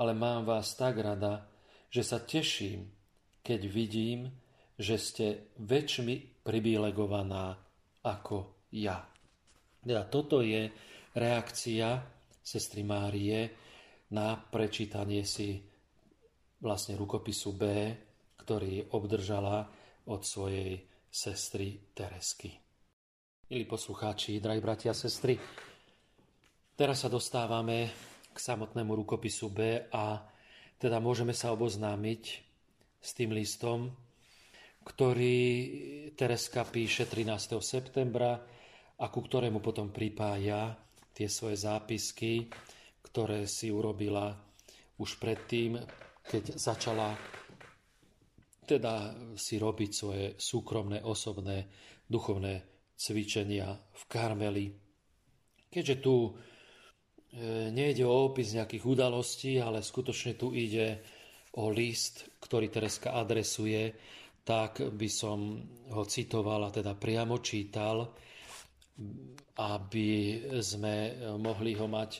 ale 0.00 0.16
mám 0.16 0.48
vás 0.48 0.72
tak 0.80 0.96
rada, 0.96 1.44
že 1.92 2.00
sa 2.00 2.24
teším, 2.24 2.88
keď 3.44 3.60
vidím, 3.68 4.32
že 4.80 4.96
ste 4.96 5.26
väčšmi 5.60 6.40
privilegovaná 6.40 7.60
ako 8.00 8.64
ja. 8.72 9.04
Teda 9.84 10.08
toto 10.08 10.40
je 10.40 10.72
reakcia 11.12 12.00
sestry 12.40 12.80
Márie 12.80 13.52
na 14.16 14.40
prečítanie 14.40 15.20
si 15.28 15.60
vlastne 16.64 16.96
rukopisu 16.96 17.50
B, 17.52 17.64
ktorý 18.40 18.96
obdržala 18.96 19.68
od 20.08 20.24
svojej 20.24 20.80
sestry 21.12 21.92
Teresky. 21.92 22.56
Milí 23.52 23.68
poslucháči, 23.68 24.40
drahí 24.40 24.64
bratia 24.64 24.96
a 24.96 24.96
sestry, 24.96 25.36
teraz 26.72 27.04
sa 27.04 27.12
dostávame 27.12 28.09
k 28.30 28.36
samotnému 28.38 28.94
rukopisu 29.04 29.46
B 29.50 29.90
a 29.90 30.22
teda 30.80 31.02
môžeme 31.02 31.36
sa 31.36 31.52
oboznámiť 31.52 32.22
s 33.00 33.10
tým 33.12 33.34
listom, 33.34 33.92
ktorý 34.86 35.38
Tereska 36.16 36.64
píše 36.64 37.04
13. 37.04 37.60
septembra 37.60 38.40
a 38.96 39.06
ku 39.12 39.20
ktorému 39.20 39.60
potom 39.60 39.92
pripája 39.92 40.72
tie 41.12 41.28
svoje 41.28 41.60
zápisky, 41.60 42.48
ktoré 43.04 43.44
si 43.44 43.68
urobila 43.68 44.32
už 45.00 45.20
predtým 45.20 45.80
keď 46.30 46.44
začala 46.54 47.18
teda 48.62 49.10
si 49.34 49.58
robiť 49.58 49.90
svoje 49.90 50.26
súkromné, 50.38 51.02
osobné, 51.02 51.66
duchovné 52.06 52.62
cvičenia 52.94 53.74
v 53.74 54.02
Karmeli. 54.06 54.66
Keďže 55.66 55.96
tu 55.98 56.30
nejde 57.70 58.02
o 58.02 58.30
opis 58.30 58.54
nejakých 58.54 58.84
udalostí, 58.86 59.62
ale 59.62 59.86
skutočne 59.86 60.34
tu 60.34 60.50
ide 60.50 60.98
o 61.58 61.70
list, 61.70 62.26
ktorý 62.42 62.70
Tereska 62.70 63.14
adresuje, 63.14 63.94
tak 64.42 64.82
by 64.82 65.08
som 65.10 65.62
ho 65.94 66.04
citoval 66.06 66.64
a 66.66 66.74
teda 66.74 66.94
priamo 66.98 67.38
čítal, 67.38 68.10
aby 69.58 70.10
sme 70.58 71.14
mohli 71.38 71.74
ho 71.78 71.86
mať 71.86 72.10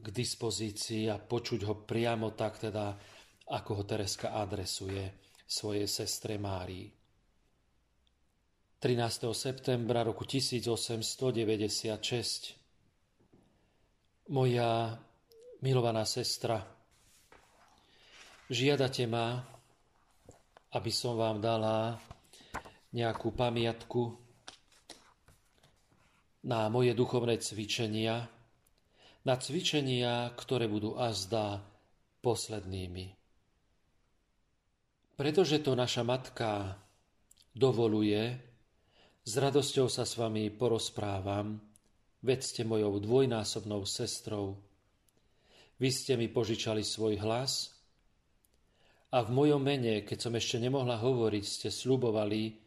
k 0.00 0.06
dispozícii 0.12 1.08
a 1.08 1.16
počuť 1.16 1.64
ho 1.64 1.74
priamo 1.84 2.36
tak 2.36 2.58
teda, 2.68 2.96
ako 3.48 3.70
ho 3.80 3.84
Tereska 3.84 4.36
adresuje 4.36 5.12
svojej 5.48 5.88
sestre 5.88 6.36
Márii. 6.36 6.92
13. 8.78 9.34
septembra 9.34 10.06
roku 10.06 10.22
1896 10.28 12.57
Moja 14.28 14.92
milovaná 15.64 16.04
sestra, 16.04 16.60
žiadate 18.52 19.08
ma, 19.08 19.40
aby 20.76 20.92
som 20.92 21.16
vám 21.16 21.40
dala 21.40 21.96
nejakú 22.92 23.32
pamiatku 23.32 24.20
na 26.44 26.68
moje 26.68 26.92
duchovné 26.92 27.40
cvičenia, 27.40 28.28
na 29.24 29.34
cvičenia, 29.36 30.28
ktoré 30.36 30.68
budú 30.68 31.00
azda 31.00 31.64
poslednými. 32.20 33.16
Pretože 35.16 35.56
to 35.64 35.72
naša 35.72 36.04
matka 36.04 36.76
dovoluje, 37.56 38.38
s 39.24 39.32
radosťou 39.36 39.88
sa 39.88 40.08
s 40.08 40.16
vami 40.20 40.52
porozprávam, 40.52 41.67
veď 42.22 42.40
ste 42.42 42.62
mojou 42.66 42.98
dvojnásobnou 42.98 43.86
sestrou. 43.86 44.58
Vy 45.78 45.90
ste 45.94 46.18
mi 46.18 46.26
požičali 46.26 46.82
svoj 46.82 47.22
hlas 47.22 47.70
a 49.14 49.22
v 49.22 49.30
mojom 49.30 49.62
mene, 49.62 50.02
keď 50.02 50.18
som 50.18 50.34
ešte 50.34 50.58
nemohla 50.58 50.98
hovoriť, 50.98 51.44
ste 51.46 51.68
slubovali, 51.70 52.58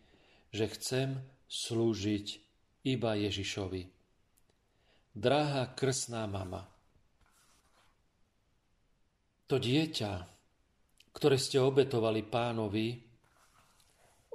že 0.50 0.66
chcem 0.72 1.20
slúžiť 1.46 2.28
iba 2.88 3.12
Ježišovi. 3.20 3.84
Drahá 5.12 5.76
krsná 5.76 6.24
mama, 6.24 6.64
to 9.52 9.60
dieťa, 9.60 10.14
ktoré 11.12 11.36
ste 11.36 11.60
obetovali 11.60 12.24
pánovi, 12.24 12.96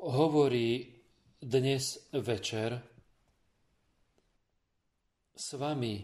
hovorí 0.05 0.85
dnes 1.41 2.12
večer 2.12 2.95
s 5.37 5.53
vami, 5.61 6.01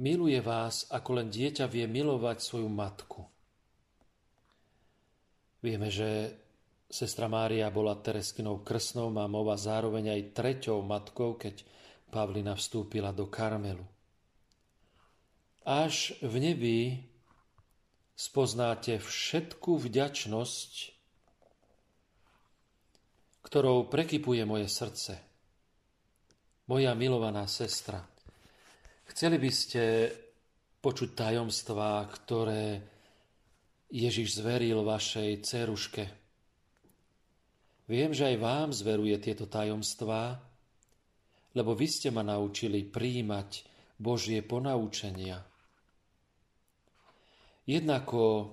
miluje 0.00 0.40
vás, 0.40 0.88
ako 0.88 1.20
len 1.20 1.28
dieťa 1.28 1.68
vie 1.68 1.84
milovať 1.84 2.40
svoju 2.40 2.68
matku. 2.72 3.20
Vieme, 5.60 5.92
že 5.92 6.32
sestra 6.88 7.28
Mária 7.28 7.68
bola 7.68 7.94
Tereskinou 8.00 8.64
krsnou 8.64 9.12
mamou 9.12 9.44
a 9.52 9.60
zároveň 9.60 10.16
aj 10.16 10.32
treťou 10.32 10.80
matkou, 10.80 11.36
keď 11.36 11.62
Pavlina 12.08 12.56
vstúpila 12.56 13.12
do 13.12 13.28
Karmelu. 13.28 13.84
Až 15.62 16.16
v 16.24 16.34
nebi 16.42 16.78
spoznáte 18.18 18.98
všetku 18.98 19.78
vďačnosť, 19.78 20.72
ktorou 23.46 23.86
prekypuje 23.86 24.42
moje 24.42 24.66
srdce. 24.66 25.31
Moja 26.72 26.96
milovaná 26.96 27.44
sestra, 27.44 28.00
chceli 29.12 29.36
by 29.36 29.50
ste 29.52 30.08
počuť 30.80 31.12
tajomstvá, 31.12 32.00
ktoré 32.08 32.80
Ježiš 33.92 34.40
zveril 34.40 34.80
vašej 34.80 35.44
ceruške. 35.44 36.04
Viem, 37.92 38.16
že 38.16 38.24
aj 38.24 38.36
vám 38.40 38.68
zveruje 38.72 39.20
tieto 39.20 39.44
tajomstvá, 39.52 40.40
lebo 41.52 41.76
vy 41.76 41.92
ste 41.92 42.08
ma 42.08 42.24
naučili 42.24 42.88
príjmať 42.88 43.68
Božie 44.00 44.40
ponaučenia. 44.40 45.44
Jednako 47.68 48.48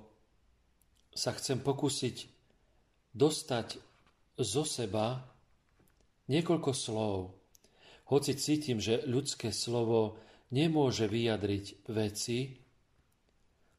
sa 1.15 1.31
chcem 1.39 1.63
pokúsiť 1.63 2.27
dostať 3.15 3.79
zo 4.35 4.67
seba 4.67 5.23
niekoľko 6.27 6.71
slov, 6.75 7.38
hoci 8.09 8.33
cítim, 8.35 8.81
že 8.81 9.05
ľudské 9.05 9.53
slovo 9.53 10.17
nemôže 10.49 11.05
vyjadriť 11.05 11.85
veci, 11.93 12.57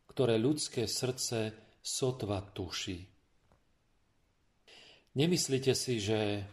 ktoré 0.07 0.39
ľudské 0.39 0.87
srdce 0.87 1.55
sotva 1.83 2.39
tuší. 2.43 2.99
Nemyslíte 5.19 5.75
si, 5.75 5.99
že 5.99 6.47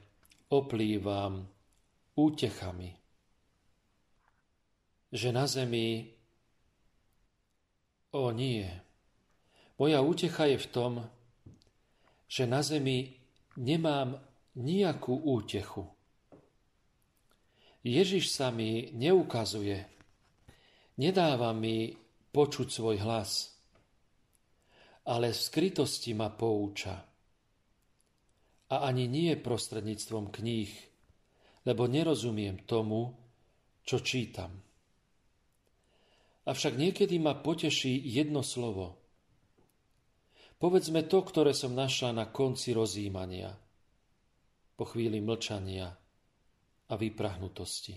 oplývam 0.49 1.45
útechami, 2.17 2.97
že 5.13 5.29
na 5.29 5.45
zemi 5.45 6.09
o 8.17 8.33
nie. 8.33 8.65
Moja 9.77 10.01
útecha 10.01 10.49
je 10.49 10.57
v 10.57 10.67
tom, 10.73 10.93
že 12.25 12.49
na 12.49 12.65
zemi 12.65 13.13
nemám 13.53 14.17
nejakú 14.57 15.13
útechu. 15.13 15.96
Ježiš 17.87 18.35
sa 18.35 18.51
mi 18.51 18.91
neukazuje, 18.91 19.79
nedáva 20.99 21.55
mi 21.55 21.95
počuť 22.35 22.67
svoj 22.67 22.99
hlas, 22.99 23.55
ale 25.07 25.31
v 25.31 25.39
skrytosti 25.39 26.11
ma 26.11 26.27
pouča. 26.27 27.07
A 28.67 28.83
ani 28.83 29.07
nie 29.07 29.31
prostredníctvom 29.39 30.35
kníh, 30.35 30.67
lebo 31.63 31.87
nerozumiem 31.87 32.67
tomu, 32.67 33.15
čo 33.87 34.03
čítam. 34.03 34.51
Avšak 36.43 36.75
niekedy 36.75 37.15
ma 37.23 37.39
poteší 37.39 38.03
jedno 38.03 38.43
slovo. 38.43 38.99
Povedzme 40.59 41.07
to, 41.07 41.23
ktoré 41.23 41.55
som 41.55 41.71
našla 41.71 42.11
na 42.11 42.27
konci 42.27 42.75
rozjímania, 42.75 43.55
po 44.75 44.83
chvíli 44.83 45.23
mlčania 45.23 45.95
a 46.87 46.93
vyprahnutosti. 46.95 47.95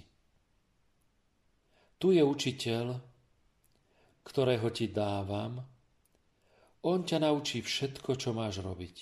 Tu 2.00 2.06
je 2.16 2.22
učiteľ, 2.24 2.86
ktorého 4.24 4.68
ti 4.72 4.88
dávam, 4.88 5.60
on 6.80 7.04
ťa 7.04 7.28
naučí 7.28 7.60
všetko, 7.60 8.16
čo 8.16 8.32
máš 8.32 8.64
robiť. 8.64 8.96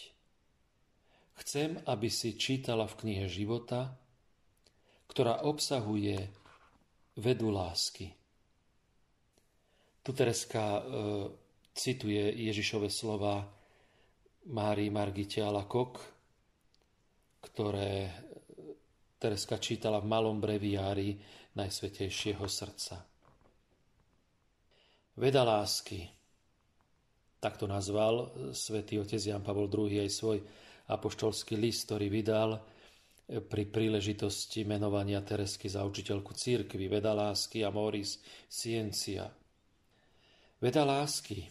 Chcem, 1.39 1.79
aby 1.87 2.11
si 2.11 2.35
čítala 2.35 2.91
v 2.91 2.99
knihe 3.07 3.31
života, 3.31 3.95
ktorá 5.07 5.47
obsahuje 5.47 6.27
vedu 7.23 7.55
lásky. 7.55 8.11
Tu 10.03 10.11
Tereska 10.11 10.65
e, 10.79 10.83
cituje 11.71 12.35
Ježišove 12.51 12.91
slova 12.91 13.47
Márii 14.51 14.91
Margite 14.91 15.47
Alakok, 15.47 16.03
ktoré 17.47 18.11
Tereska 19.19 19.59
čítala 19.59 19.99
v 19.99 20.07
malom 20.07 20.39
breviári 20.39 21.19
Najsvetejšieho 21.59 22.47
srdca. 22.47 23.03
Veda 25.19 25.43
lásky 25.43 26.19
tak 27.39 27.55
to 27.57 27.71
nazval 27.71 28.35
svätý 28.51 28.99
otec 28.99 29.23
Jan 29.23 29.47
Pavol 29.47 29.71
II 29.71 30.03
aj 30.03 30.11
svoj 30.11 30.39
apoštolský 30.91 31.55
list, 31.55 31.87
ktorý 31.87 32.11
vydal 32.11 32.59
pri 33.29 33.65
príležitosti 33.71 34.67
menovania 34.67 35.23
Teresky 35.23 35.71
za 35.71 35.87
učiteľku 35.87 36.35
církvy, 36.35 36.91
veda 36.91 37.15
lásky 37.15 37.63
a 37.63 37.71
moris 37.71 38.19
scientia. 38.51 39.31
Veda 40.59 40.83
lásky. 40.83 41.47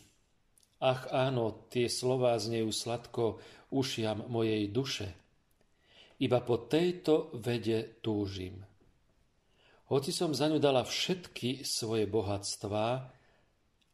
Ach 0.83 1.07
áno, 1.07 1.69
tie 1.71 1.87
slová 1.87 2.35
znejú 2.35 2.67
sladko 2.73 3.39
ušiam 3.71 4.27
mojej 4.27 4.67
duše. 4.67 5.07
Iba 6.17 6.41
po 6.41 6.65
tejto 6.65 7.29
vede 7.37 8.01
túžim. 8.01 8.65
Hoci 9.87 10.11
som 10.11 10.33
za 10.33 10.49
ňu 10.49 10.57
dala 10.57 10.83
všetky 10.83 11.63
svoje 11.63 12.09
bohatstvá, 12.09 13.13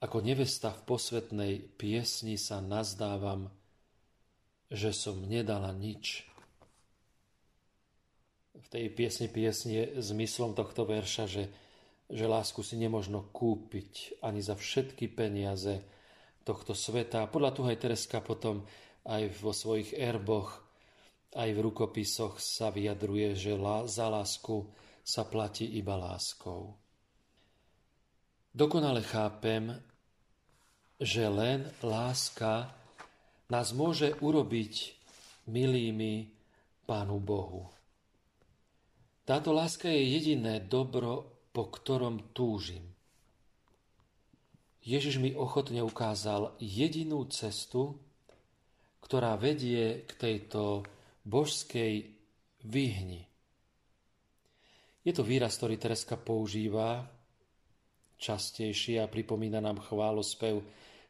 ako 0.03 0.17
nevesta 0.19 0.73
v 0.73 0.81
posvetnej 0.87 1.53
piesni 1.79 2.39
sa 2.39 2.63
nazdávam, 2.63 3.51
že 4.73 4.89
som 4.95 5.21
nedala 5.21 5.69
nič. 5.75 6.25
V 8.57 8.67
tej 8.71 8.89
piesni 8.89 9.27
piesni 9.29 9.71
je 9.79 9.85
zmyslom 10.01 10.57
tohto 10.57 10.87
verša, 10.87 11.29
že, 11.29 11.43
že 12.09 12.25
lásku 12.25 12.65
si 12.65 12.79
nemožno 12.79 13.29
kúpiť 13.29 14.23
ani 14.25 14.41
za 14.41 14.57
všetky 14.57 15.11
peniaze 15.13 15.83
tohto 16.47 16.73
sveta. 16.73 17.29
Podľa 17.29 17.51
toho 17.53 17.67
aj 17.69 17.79
Tereska 17.79 18.19
potom 18.19 18.65
aj 19.07 19.29
vo 19.39 19.51
svojich 19.53 19.93
erboch, 19.93 20.63
aj 21.33 21.49
v 21.53 21.63
rukopisoch 21.69 22.37
sa 22.37 22.69
vyjadruje, 22.69 23.33
že 23.33 23.57
za 23.89 24.07
lásku 24.09 24.69
sa 25.03 25.25
platí 25.27 25.65
iba 25.77 25.97
láskou. 25.97 26.77
Dokonale 28.53 29.01
chápem, 29.01 29.73
že 31.01 31.25
len 31.25 31.67
láska 31.81 32.69
nás 33.49 33.73
môže 33.73 34.13
urobiť 34.21 34.95
milými 35.49 36.29
Pánu 36.85 37.17
Bohu. 37.19 37.67
Táto 39.23 39.55
láska 39.55 39.87
je 39.87 40.19
jediné 40.19 40.59
dobro, 40.59 41.27
po 41.55 41.71
ktorom 41.71 42.35
túžim. 42.35 42.83
Ježiš 44.83 45.15
mi 45.15 45.31
ochotne 45.31 45.79
ukázal 45.79 46.59
jedinú 46.59 47.23
cestu, 47.31 47.95
ktorá 48.99 49.39
vedie 49.39 50.03
k 50.03 50.11
tejto 50.19 50.83
božskej 51.23 52.13
výhni. 52.63 53.27
Je 55.03 55.11
to 55.11 55.23
výraz, 55.27 55.59
ktorý 55.59 55.75
Tereska 55.75 56.15
používa 56.15 57.03
častejšie 58.15 59.03
a 59.03 59.11
pripomína 59.11 59.59
nám 59.59 59.83
chválospev 59.83 60.63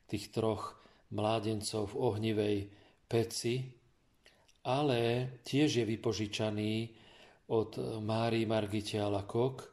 tých 0.10 0.34
troch 0.34 0.82
mládencov 1.14 1.94
v 1.94 2.00
ohnivej 2.02 2.58
peci, 3.06 3.70
ale 4.66 5.30
tiež 5.46 5.84
je 5.84 5.86
vypožičaný 5.86 6.74
od 7.54 8.02
Márii 8.02 8.50
Margite 8.50 8.98
Alakok, 8.98 9.70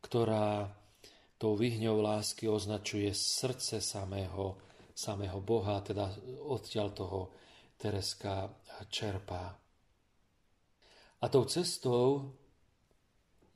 ktorá 0.00 0.64
tou 1.36 1.52
vyhňou 1.52 2.00
lásky 2.00 2.48
označuje 2.48 3.12
srdce 3.12 3.84
samého, 3.84 4.56
samého 4.96 5.44
Boha, 5.44 5.84
teda 5.84 6.08
odtiaľ 6.48 6.88
toho 6.96 7.20
Tereska 7.76 8.48
čerpá. 8.88 9.67
A 11.18 11.26
tou 11.26 11.42
cestou 11.50 12.30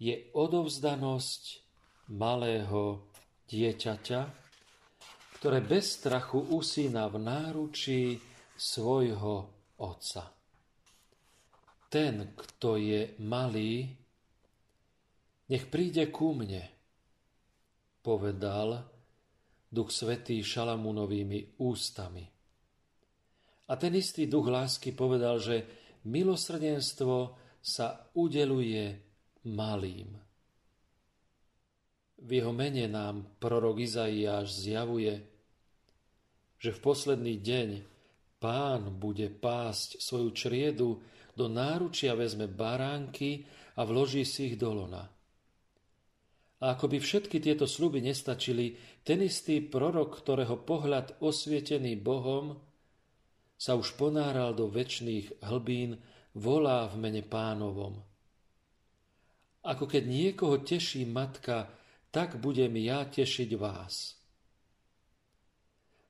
je 0.03 0.19
odovzdanosť 0.35 1.43
malého 2.11 3.07
dieťaťa, 3.47 4.21
ktoré 5.39 5.59
bez 5.63 6.03
strachu 6.03 6.55
usína 6.55 7.07
v 7.07 7.17
náručí 7.23 8.03
svojho 8.59 9.47
otca. 9.79 10.35
Ten, 11.87 12.35
kto 12.35 12.79
je 12.79 13.15
malý, 13.23 13.95
nech 15.51 15.65
príde 15.71 16.11
ku 16.11 16.35
mne, 16.35 16.67
povedal 18.03 18.83
Duch 19.71 19.95
Svetý 19.95 20.43
Šalamúnovými 20.43 21.63
ústami. 21.63 22.25
A 23.71 23.73
ten 23.79 23.93
istý 23.95 24.27
duch 24.27 24.51
lásky 24.51 24.93
povedal, 24.93 25.39
že 25.39 25.65
milosrdenstvo 26.09 27.42
sa 27.63 28.11
udeluje 28.19 28.99
malým. 29.47 30.11
V 32.23 32.29
jeho 32.29 32.53
mene 32.55 32.87
nám 32.91 33.39
prorok 33.39 33.83
Izaiáš 33.83 34.67
zjavuje, 34.67 35.23
že 36.59 36.71
v 36.71 36.83
posledný 36.83 37.39
deň 37.43 37.69
pán 38.43 38.91
bude 38.99 39.31
pásť 39.31 40.03
svoju 40.03 40.31
čriedu, 40.35 41.03
do 41.33 41.49
náručia 41.49 42.13
vezme 42.13 42.45
baránky 42.45 43.49
a 43.81 43.89
vloží 43.89 44.21
si 44.29 44.53
ich 44.53 44.57
do 44.61 44.69
lona. 44.69 45.09
A 46.63 46.79
ako 46.79 46.95
by 46.95 46.99
všetky 47.03 47.43
tieto 47.43 47.67
sluby 47.67 47.99
nestačili, 47.99 48.79
ten 49.03 49.25
istý 49.25 49.59
prorok, 49.65 50.23
ktorého 50.23 50.63
pohľad 50.63 51.19
osvietený 51.19 51.99
Bohom, 51.99 52.61
sa 53.59 53.75
už 53.75 53.99
ponáral 53.99 54.55
do 54.55 54.71
väčšných 54.71 55.43
hlbín 55.43 55.99
volá 56.37 56.89
v 56.89 56.95
mene 56.97 57.23
pánovom. 57.25 58.01
Ako 59.63 59.87
keď 59.87 60.03
niekoho 60.09 60.59
teší 60.61 61.07
matka, 61.07 61.71
tak 62.11 62.41
budem 62.41 62.75
ja 62.83 63.07
tešiť 63.07 63.51
vás. 63.57 64.19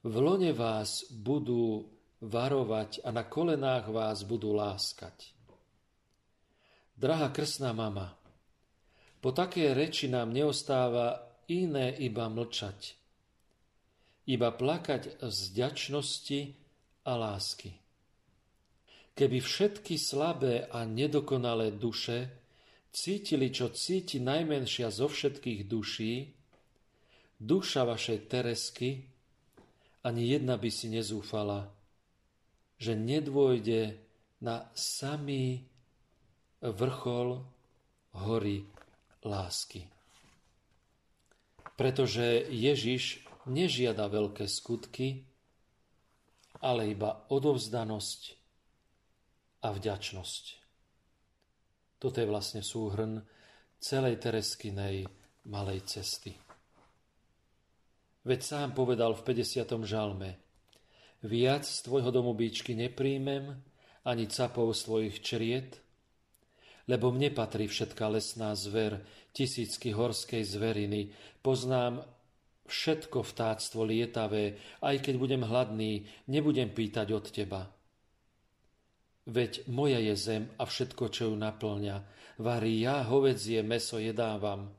V 0.02 0.14
lone 0.18 0.50
vás 0.50 1.06
budú 1.14 1.86
varovať 2.22 3.06
a 3.06 3.14
na 3.14 3.22
kolenách 3.26 3.90
vás 3.90 4.26
budú 4.26 4.54
láskať. 4.54 5.30
Drahá 6.98 7.30
krsná 7.34 7.74
mama, 7.74 8.14
po 9.22 9.30
také 9.30 9.74
reči 9.74 10.10
nám 10.10 10.34
neostáva 10.34 11.22
iné 11.46 11.94
iba 11.98 12.26
mlčať, 12.26 12.94
iba 14.26 14.50
plakať 14.54 15.22
z 15.22 15.38
ďačnosti 15.54 16.40
a 17.06 17.12
lásky. 17.18 17.81
Keby 19.12 19.38
všetky 19.44 20.00
slabé 20.00 20.72
a 20.72 20.88
nedokonalé 20.88 21.76
duše 21.76 22.32
cítili, 22.92 23.52
čo 23.52 23.72
cíti 23.72 24.20
najmenšia 24.20 24.88
zo 24.88 25.08
všetkých 25.08 25.60
duší, 25.68 26.32
duša 27.40 27.84
vašej 27.84 28.18
Teresky, 28.28 28.90
ani 30.02 30.22
jedna 30.32 30.56
by 30.56 30.70
si 30.72 30.88
nezúfala, 30.88 31.70
že 32.80 32.98
nedôjde 32.98 34.00
na 34.42 34.66
samý 34.74 35.62
vrchol 36.58 37.42
hory 38.16 38.66
lásky. 39.22 39.86
Pretože 41.78 42.46
Ježiš 42.50 43.22
nežiada 43.46 44.06
veľké 44.06 44.46
skutky, 44.46 45.22
ale 46.62 46.94
iba 46.94 47.26
odovzdanosť 47.30 48.41
a 49.62 49.68
vďačnosť. 49.70 50.44
Toto 52.02 52.18
je 52.18 52.26
vlastne 52.26 52.66
súhrn 52.66 53.22
celej 53.78 54.18
Tereskinej 54.18 55.06
malej 55.46 55.86
cesty. 55.86 56.34
Veď 58.22 58.40
sám 58.42 58.70
povedal 58.74 59.14
v 59.18 59.22
50. 59.22 59.82
žalme 59.82 60.38
Viac 61.22 61.62
z 61.62 61.78
tvojho 61.86 62.10
domu 62.10 62.34
bíčky 62.34 62.74
nepríjmem, 62.74 63.54
ani 64.02 64.26
capov 64.26 64.74
svojich 64.74 65.22
čriet, 65.22 65.78
lebo 66.90 67.14
mne 67.14 67.30
patrí 67.30 67.70
všetká 67.70 68.10
lesná 68.10 68.58
zver, 68.58 69.06
tisícky 69.30 69.94
horskej 69.94 70.42
zveriny. 70.42 71.14
Poznám 71.38 72.02
všetko 72.66 73.22
vtáctvo 73.22 73.86
lietavé, 73.86 74.58
aj 74.82 74.96
keď 74.98 75.14
budem 75.18 75.42
hladný, 75.46 76.06
nebudem 76.26 76.74
pýtať 76.74 77.14
od 77.14 77.26
teba. 77.30 77.70
Veď 79.22 79.70
moja 79.70 80.02
je 80.02 80.14
zem 80.18 80.44
a 80.58 80.66
všetko, 80.66 81.12
čo 81.14 81.30
ju 81.30 81.34
naplňa. 81.38 81.96
Varí 82.42 82.82
ja 82.82 83.06
hovedzie 83.06 83.62
meso 83.62 84.02
jedávam, 84.02 84.74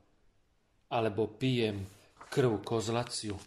alebo 0.92 1.30
pijem 1.30 1.88
krv 2.28 2.60
kozlaciu. 2.60 3.40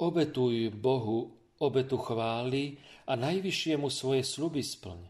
Obetuj 0.00 0.72
Bohu 0.72 1.40
obetu 1.60 2.00
chvály 2.00 2.80
a 3.04 3.12
najvyššiemu 3.20 3.92
svoje 3.92 4.24
sluby 4.24 4.64
splň. 4.64 5.00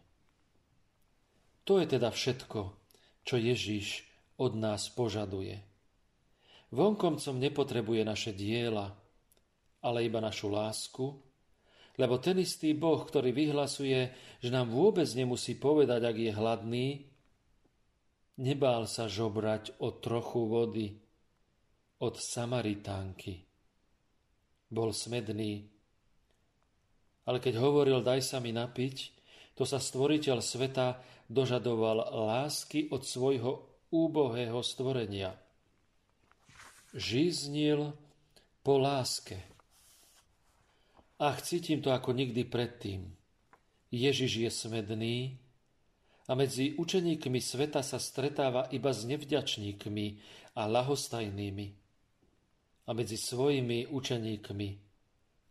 To 1.63 1.79
je 1.79 1.87
teda 1.87 2.11
všetko, 2.11 2.61
čo 3.23 3.35
Ježiš 3.39 4.03
od 4.35 4.59
nás 4.59 4.91
požaduje. 4.91 5.63
Vonkomcom 6.75 7.39
nepotrebuje 7.39 8.03
naše 8.03 8.35
diela, 8.35 8.91
ale 9.79 10.07
iba 10.07 10.19
našu 10.19 10.51
lásku, 10.51 11.30
lebo 11.99 12.21
ten 12.23 12.39
istý 12.39 12.77
Boh, 12.77 13.03
ktorý 13.03 13.35
vyhlasuje, 13.35 14.01
že 14.39 14.51
nám 14.51 14.71
vôbec 14.71 15.07
nemusí 15.17 15.59
povedať, 15.59 16.01
ak 16.07 16.17
je 16.17 16.33
hladný, 16.33 16.87
nebál 18.41 18.87
sa 18.87 19.11
žobrať 19.11 19.83
o 19.83 19.97
trochu 19.99 20.41
vody 20.47 20.87
od 22.01 22.15
Samaritánky. 22.17 23.45
Bol 24.71 24.95
smedný, 24.95 25.67
ale 27.27 27.39
keď 27.43 27.59
hovoril, 27.59 28.01
daj 28.01 28.23
sa 28.25 28.39
mi 28.39 28.55
napiť, 28.55 28.97
to 29.59 29.69
sa 29.69 29.77
stvoriteľ 29.77 30.41
sveta 30.41 31.03
dožadoval 31.29 32.17
lásky 32.27 32.89
od 32.89 33.05
svojho 33.05 33.53
úbohého 33.93 34.59
stvorenia. 34.65 35.37
Žiznil 36.97 37.93
po 38.65 38.81
láske. 38.81 39.50
Ach, 41.21 41.37
cítim 41.45 41.85
to 41.85 41.93
ako 41.93 42.17
nikdy 42.17 42.49
predtým. 42.49 43.13
Ježiš 43.93 44.41
je 44.41 44.51
smedný 44.51 45.17
a 46.25 46.33
medzi 46.33 46.73
učeníkmi 46.81 47.37
sveta 47.45 47.85
sa 47.85 48.01
stretáva 48.01 48.73
iba 48.73 48.89
s 48.89 49.05
nevďačníkmi 49.05 50.07
a 50.57 50.65
lahostajnými. 50.65 51.67
A 52.89 52.91
medzi 52.97 53.21
svojimi 53.21 53.93
učeníkmi, 53.93 54.69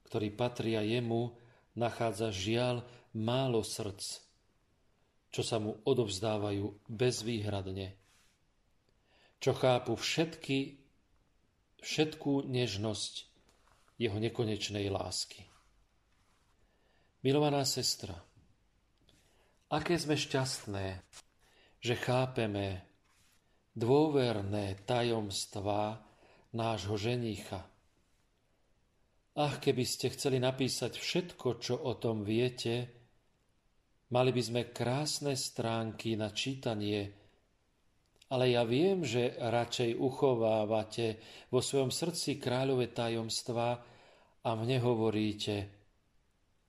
ktorí 0.10 0.28
patria 0.34 0.82
jemu, 0.82 1.38
nachádza 1.78 2.34
žiaľ 2.34 2.82
málo 3.14 3.62
srdc 3.62 4.30
čo 5.30 5.42
sa 5.46 5.62
mu 5.62 5.78
odovzdávajú 5.86 6.90
bezvýhradne, 6.90 7.94
čo 9.38 9.52
chápu 9.54 9.94
všetky, 9.94 10.82
všetkú 11.80 12.50
nežnosť 12.50 13.14
jeho 14.02 14.18
nekonečnej 14.18 14.90
lásky. 14.90 15.46
Milovaná 17.20 17.68
sestra, 17.68 18.16
aké 19.72 20.00
sme 20.00 20.16
šťastné, 20.16 20.86
že 21.84 21.94
chápeme 22.00 22.84
dôverné 23.76 24.80
tajomstvá 24.88 26.00
nášho 26.56 26.96
ženícha. 26.96 27.68
Ach, 29.36 29.56
keby 29.60 29.84
ste 29.84 30.12
chceli 30.12 30.40
napísať 30.40 31.00
všetko, 31.00 31.48
čo 31.60 31.76
o 31.80 31.96
tom 31.96 32.24
viete, 32.24 33.00
Mali 34.10 34.34
by 34.34 34.42
sme 34.42 34.62
krásne 34.74 35.38
stránky 35.38 36.18
na 36.18 36.34
čítanie, 36.34 37.14
ale 38.34 38.58
ja 38.58 38.66
viem, 38.66 39.06
že 39.06 39.38
radšej 39.38 40.02
uchovávate 40.02 41.22
vo 41.54 41.62
svojom 41.62 41.94
srdci 41.94 42.42
kráľové 42.42 42.90
tajomstva 42.90 43.70
a 44.42 44.50
mne 44.58 44.82
hovoríte, 44.82 45.79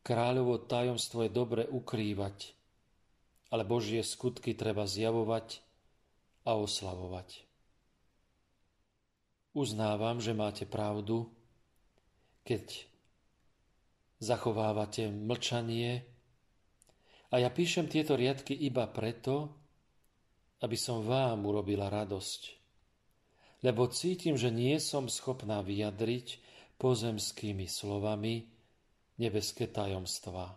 kráľovo 0.00 0.60
tajomstvo 0.64 1.26
je 1.26 1.30
dobre 1.32 1.62
ukrývať, 1.68 2.56
ale 3.52 3.62
Božie 3.68 4.00
skutky 4.00 4.56
treba 4.56 4.88
zjavovať 4.88 5.60
a 6.48 6.56
oslavovať. 6.56 7.44
Uznávam, 9.50 10.22
že 10.22 10.30
máte 10.30 10.64
pravdu, 10.64 11.26
keď 12.46 12.86
zachovávate 14.22 15.10
mlčanie 15.10 16.06
a 17.30 17.38
ja 17.42 17.50
píšem 17.50 17.90
tieto 17.90 18.14
riadky 18.14 18.54
iba 18.54 18.86
preto, 18.86 19.50
aby 20.60 20.76
som 20.76 21.02
vám 21.02 21.46
urobila 21.46 21.88
radosť. 21.88 22.60
Lebo 23.60 23.90
cítim, 23.92 24.36
že 24.36 24.48
nie 24.48 24.76
som 24.80 25.08
schopná 25.08 25.60
vyjadriť 25.60 26.40
pozemskými 26.80 27.68
slovami 27.68 28.59
nebeské 29.20 29.68
tajomstvá. 29.68 30.48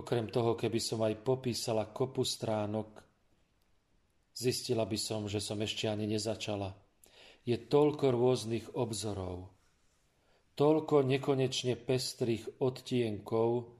Okrem 0.00 0.32
toho, 0.32 0.56
keby 0.56 0.80
som 0.80 1.04
aj 1.04 1.20
popísala 1.20 1.92
kopu 1.92 2.24
stránok, 2.24 3.04
zistila 4.32 4.88
by 4.88 4.96
som, 4.96 5.28
že 5.28 5.44
som 5.44 5.60
ešte 5.60 5.90
ani 5.90 6.08
nezačala. 6.08 6.72
Je 7.44 7.60
toľko 7.60 8.16
rôznych 8.16 8.66
obzorov, 8.72 9.52
toľko 10.56 11.04
nekonečne 11.04 11.76
pestrých 11.76 12.62
odtienkov, 12.64 13.76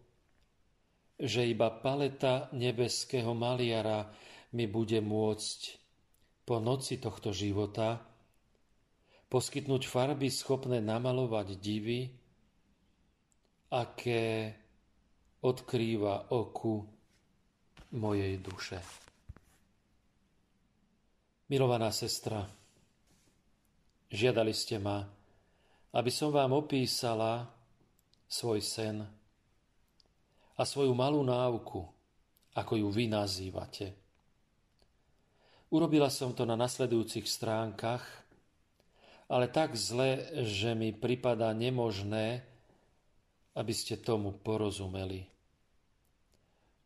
že 1.19 1.49
iba 1.49 1.73
paleta 1.73 2.53
nebeského 2.55 3.33
maliara 3.35 4.13
mi 4.55 4.71
bude 4.71 5.01
môcť 5.03 5.61
po 6.47 6.63
noci 6.63 7.01
tohto 7.03 7.35
života 7.35 8.09
poskytnúť 9.29 9.85
farby 9.85 10.33
schopné 10.33 10.81
namalovať 10.81 11.61
divy, 11.61 12.09
aké 13.69 14.55
odkrýva 15.45 16.33
oku 16.33 16.85
mojej 17.95 18.37
duše. 18.41 18.81
Milovaná 21.49 21.89
sestra, 21.89 22.45
žiadali 24.13 24.53
ste 24.53 24.77
ma, 24.77 25.01
aby 25.97 26.11
som 26.13 26.29
vám 26.29 26.53
opísala 26.53 27.49
svoj 28.29 28.61
sen, 28.61 29.01
a 30.59 30.63
svoju 30.67 30.91
malú 30.91 31.23
náuku, 31.23 31.87
ako 32.59 32.73
ju 32.75 32.89
vy 32.91 33.07
nazývate. 33.07 33.95
Urobila 35.71 36.11
som 36.11 36.35
to 36.35 36.43
na 36.43 36.59
nasledujúcich 36.59 37.31
stránkach, 37.31 38.03
ale 39.31 39.47
tak 39.47 39.79
zle, 39.79 40.27
že 40.43 40.75
mi 40.75 40.91
pripadá 40.91 41.55
nemožné, 41.55 42.43
aby 43.59 43.75
ste 43.75 43.99
tomu 43.99 44.39
porozumeli. 44.39 45.27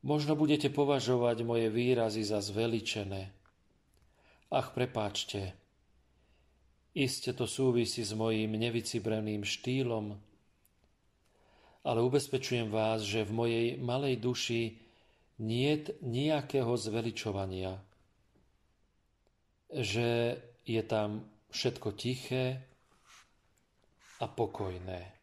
Možno 0.03 0.35
budete 0.35 0.73
považovať 0.73 1.45
moje 1.45 1.69
výrazy 1.69 2.25
za 2.25 2.41
zveličené. 2.41 3.31
Ach, 4.49 4.73
prepáčte, 4.73 5.53
iste 6.97 7.31
to 7.37 7.45
súvisí 7.45 8.03
s 8.03 8.17
mojím 8.17 8.57
nevycibreným 8.57 9.45
štýlom, 9.45 10.17
ale 11.87 11.99
ubezpečujem 12.03 12.73
vás, 12.73 13.05
že 13.05 13.29
v 13.29 13.33
mojej 13.33 13.67
malej 13.79 14.19
duši 14.19 14.63
niet 15.43 15.91
nejakého 16.03 16.73
zveličovania, 16.79 17.79
že 19.73 20.39
je 20.67 20.83
tam 20.83 21.27
všetko 21.51 21.89
tiché 21.99 22.63
a 24.23 24.27
pokojné. 24.31 25.22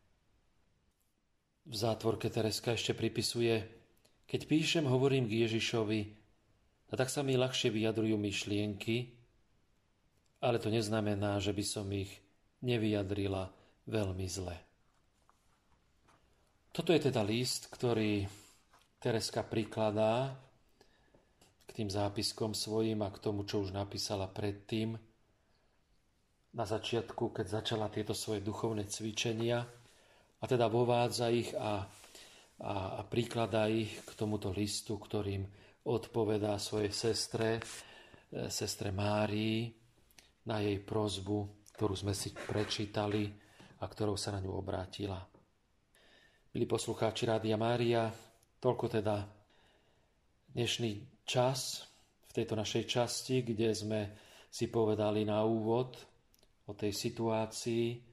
V 1.70 1.76
zátvorke 1.78 2.34
Tereska 2.34 2.74
ešte 2.74 2.98
pripisuje 2.98 3.80
keď 4.30 4.46
píšem, 4.46 4.86
hovorím 4.86 5.26
k 5.26 5.50
Ježišovi, 5.50 6.02
a 6.90 6.94
tak 6.94 7.10
sa 7.10 7.26
mi 7.26 7.34
ľahšie 7.34 7.74
vyjadrujú 7.74 8.14
myšlienky, 8.14 9.18
ale 10.46 10.62
to 10.62 10.70
neznamená, 10.70 11.42
že 11.42 11.50
by 11.50 11.66
som 11.66 11.90
ich 11.90 12.14
nevyjadrila 12.62 13.50
veľmi 13.90 14.28
zle. 14.30 14.54
Toto 16.70 16.94
je 16.94 17.10
teda 17.10 17.26
list, 17.26 17.74
ktorý 17.74 18.30
Tereska 19.02 19.42
prikladá 19.42 20.38
k 21.66 21.70
tým 21.74 21.90
zápiskom 21.90 22.54
svojim 22.54 23.02
a 23.02 23.10
k 23.10 23.18
tomu, 23.18 23.50
čo 23.50 23.66
už 23.66 23.74
napísala 23.74 24.30
predtým, 24.30 24.94
na 26.50 26.66
začiatku, 26.66 27.34
keď 27.34 27.62
začala 27.62 27.90
tieto 27.90 28.14
svoje 28.14 28.42
duchovné 28.46 28.86
cvičenia 28.90 29.66
a 30.40 30.46
teda 30.48 30.72
vovádza 30.72 31.28
ich 31.30 31.52
a 31.54 31.84
a, 32.60 33.00
a 33.00 33.02
prikladá 33.08 33.72
ich 33.72 34.04
k 34.04 34.12
tomuto 34.20 34.52
listu, 34.52 35.00
ktorým 35.00 35.48
odpovedá 35.88 36.60
svojej 36.60 36.92
sestre, 36.92 37.50
e, 37.56 38.52
sestre 38.52 38.92
Márii, 38.92 39.72
na 40.50 40.60
jej 40.60 40.82
prozbu, 40.82 41.70
ktorú 41.78 41.94
sme 41.96 42.14
si 42.18 42.34
prečítali 42.34 43.30
a 43.80 43.86
ktorou 43.86 44.18
sa 44.18 44.34
na 44.36 44.44
ňu 44.44 44.52
obrátila. 44.60 45.22
Milí 46.52 46.66
poslucháči 46.66 47.30
Rádia 47.30 47.56
Mária, 47.56 48.10
toľko 48.58 48.86
teda 49.00 49.24
dnešný 50.52 51.24
čas 51.24 51.86
v 52.28 52.32
tejto 52.34 52.58
našej 52.58 52.84
časti, 52.90 53.46
kde 53.46 53.70
sme 53.72 54.02
si 54.50 54.68
povedali 54.68 55.22
na 55.24 55.46
úvod 55.46 56.02
o 56.66 56.74
tej 56.74 56.92
situácii, 56.92 58.09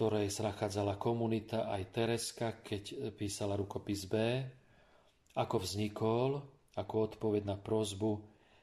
ktorej 0.00 0.32
sa 0.32 0.48
nachádzala 0.48 0.96
komunita 0.96 1.68
aj 1.68 1.92
Tereska, 1.92 2.64
keď 2.64 3.12
písala 3.20 3.52
rukopis 3.52 4.08
B, 4.08 4.16
ako 5.36 5.60
vznikol, 5.60 6.40
ako 6.72 6.94
odpoveď 7.04 7.44
na 7.44 7.60
prozbu 7.60 8.16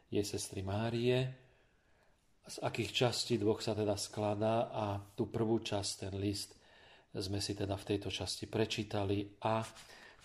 jej 0.10 0.26
sestry 0.26 0.66
Márie, 0.66 1.30
z 2.42 2.58
akých 2.58 2.90
častí 2.90 3.38
dvoch 3.38 3.62
sa 3.62 3.78
teda 3.78 3.94
skladá 4.02 4.74
a 4.74 4.98
tú 5.14 5.30
prvú 5.30 5.62
časť, 5.62 6.10
ten 6.10 6.18
list, 6.18 6.58
sme 7.14 7.38
si 7.38 7.54
teda 7.54 7.78
v 7.78 7.86
tejto 7.86 8.10
časti 8.10 8.50
prečítali 8.50 9.38
a 9.46 9.62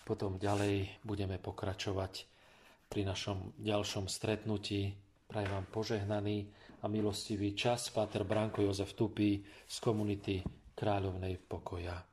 potom 0.01 0.41
ďalej 0.41 1.05
budeme 1.05 1.37
pokračovať 1.37 2.25
pri 2.89 3.05
našom 3.05 3.53
ďalšom 3.61 4.09
stretnutí. 4.09 4.97
Prajem 5.29 5.61
vám 5.61 5.69
požehnaný 5.69 6.49
a 6.81 6.89
milostivý 6.89 7.53
čas. 7.53 7.93
Páter 7.93 8.25
Branko 8.25 8.65
Jozef 8.65 8.97
Tupý 8.97 9.45
z 9.45 9.77
komunity 9.77 10.62
králov 10.75 11.19
nejpokoja. 11.19 11.95
No 11.95 12.12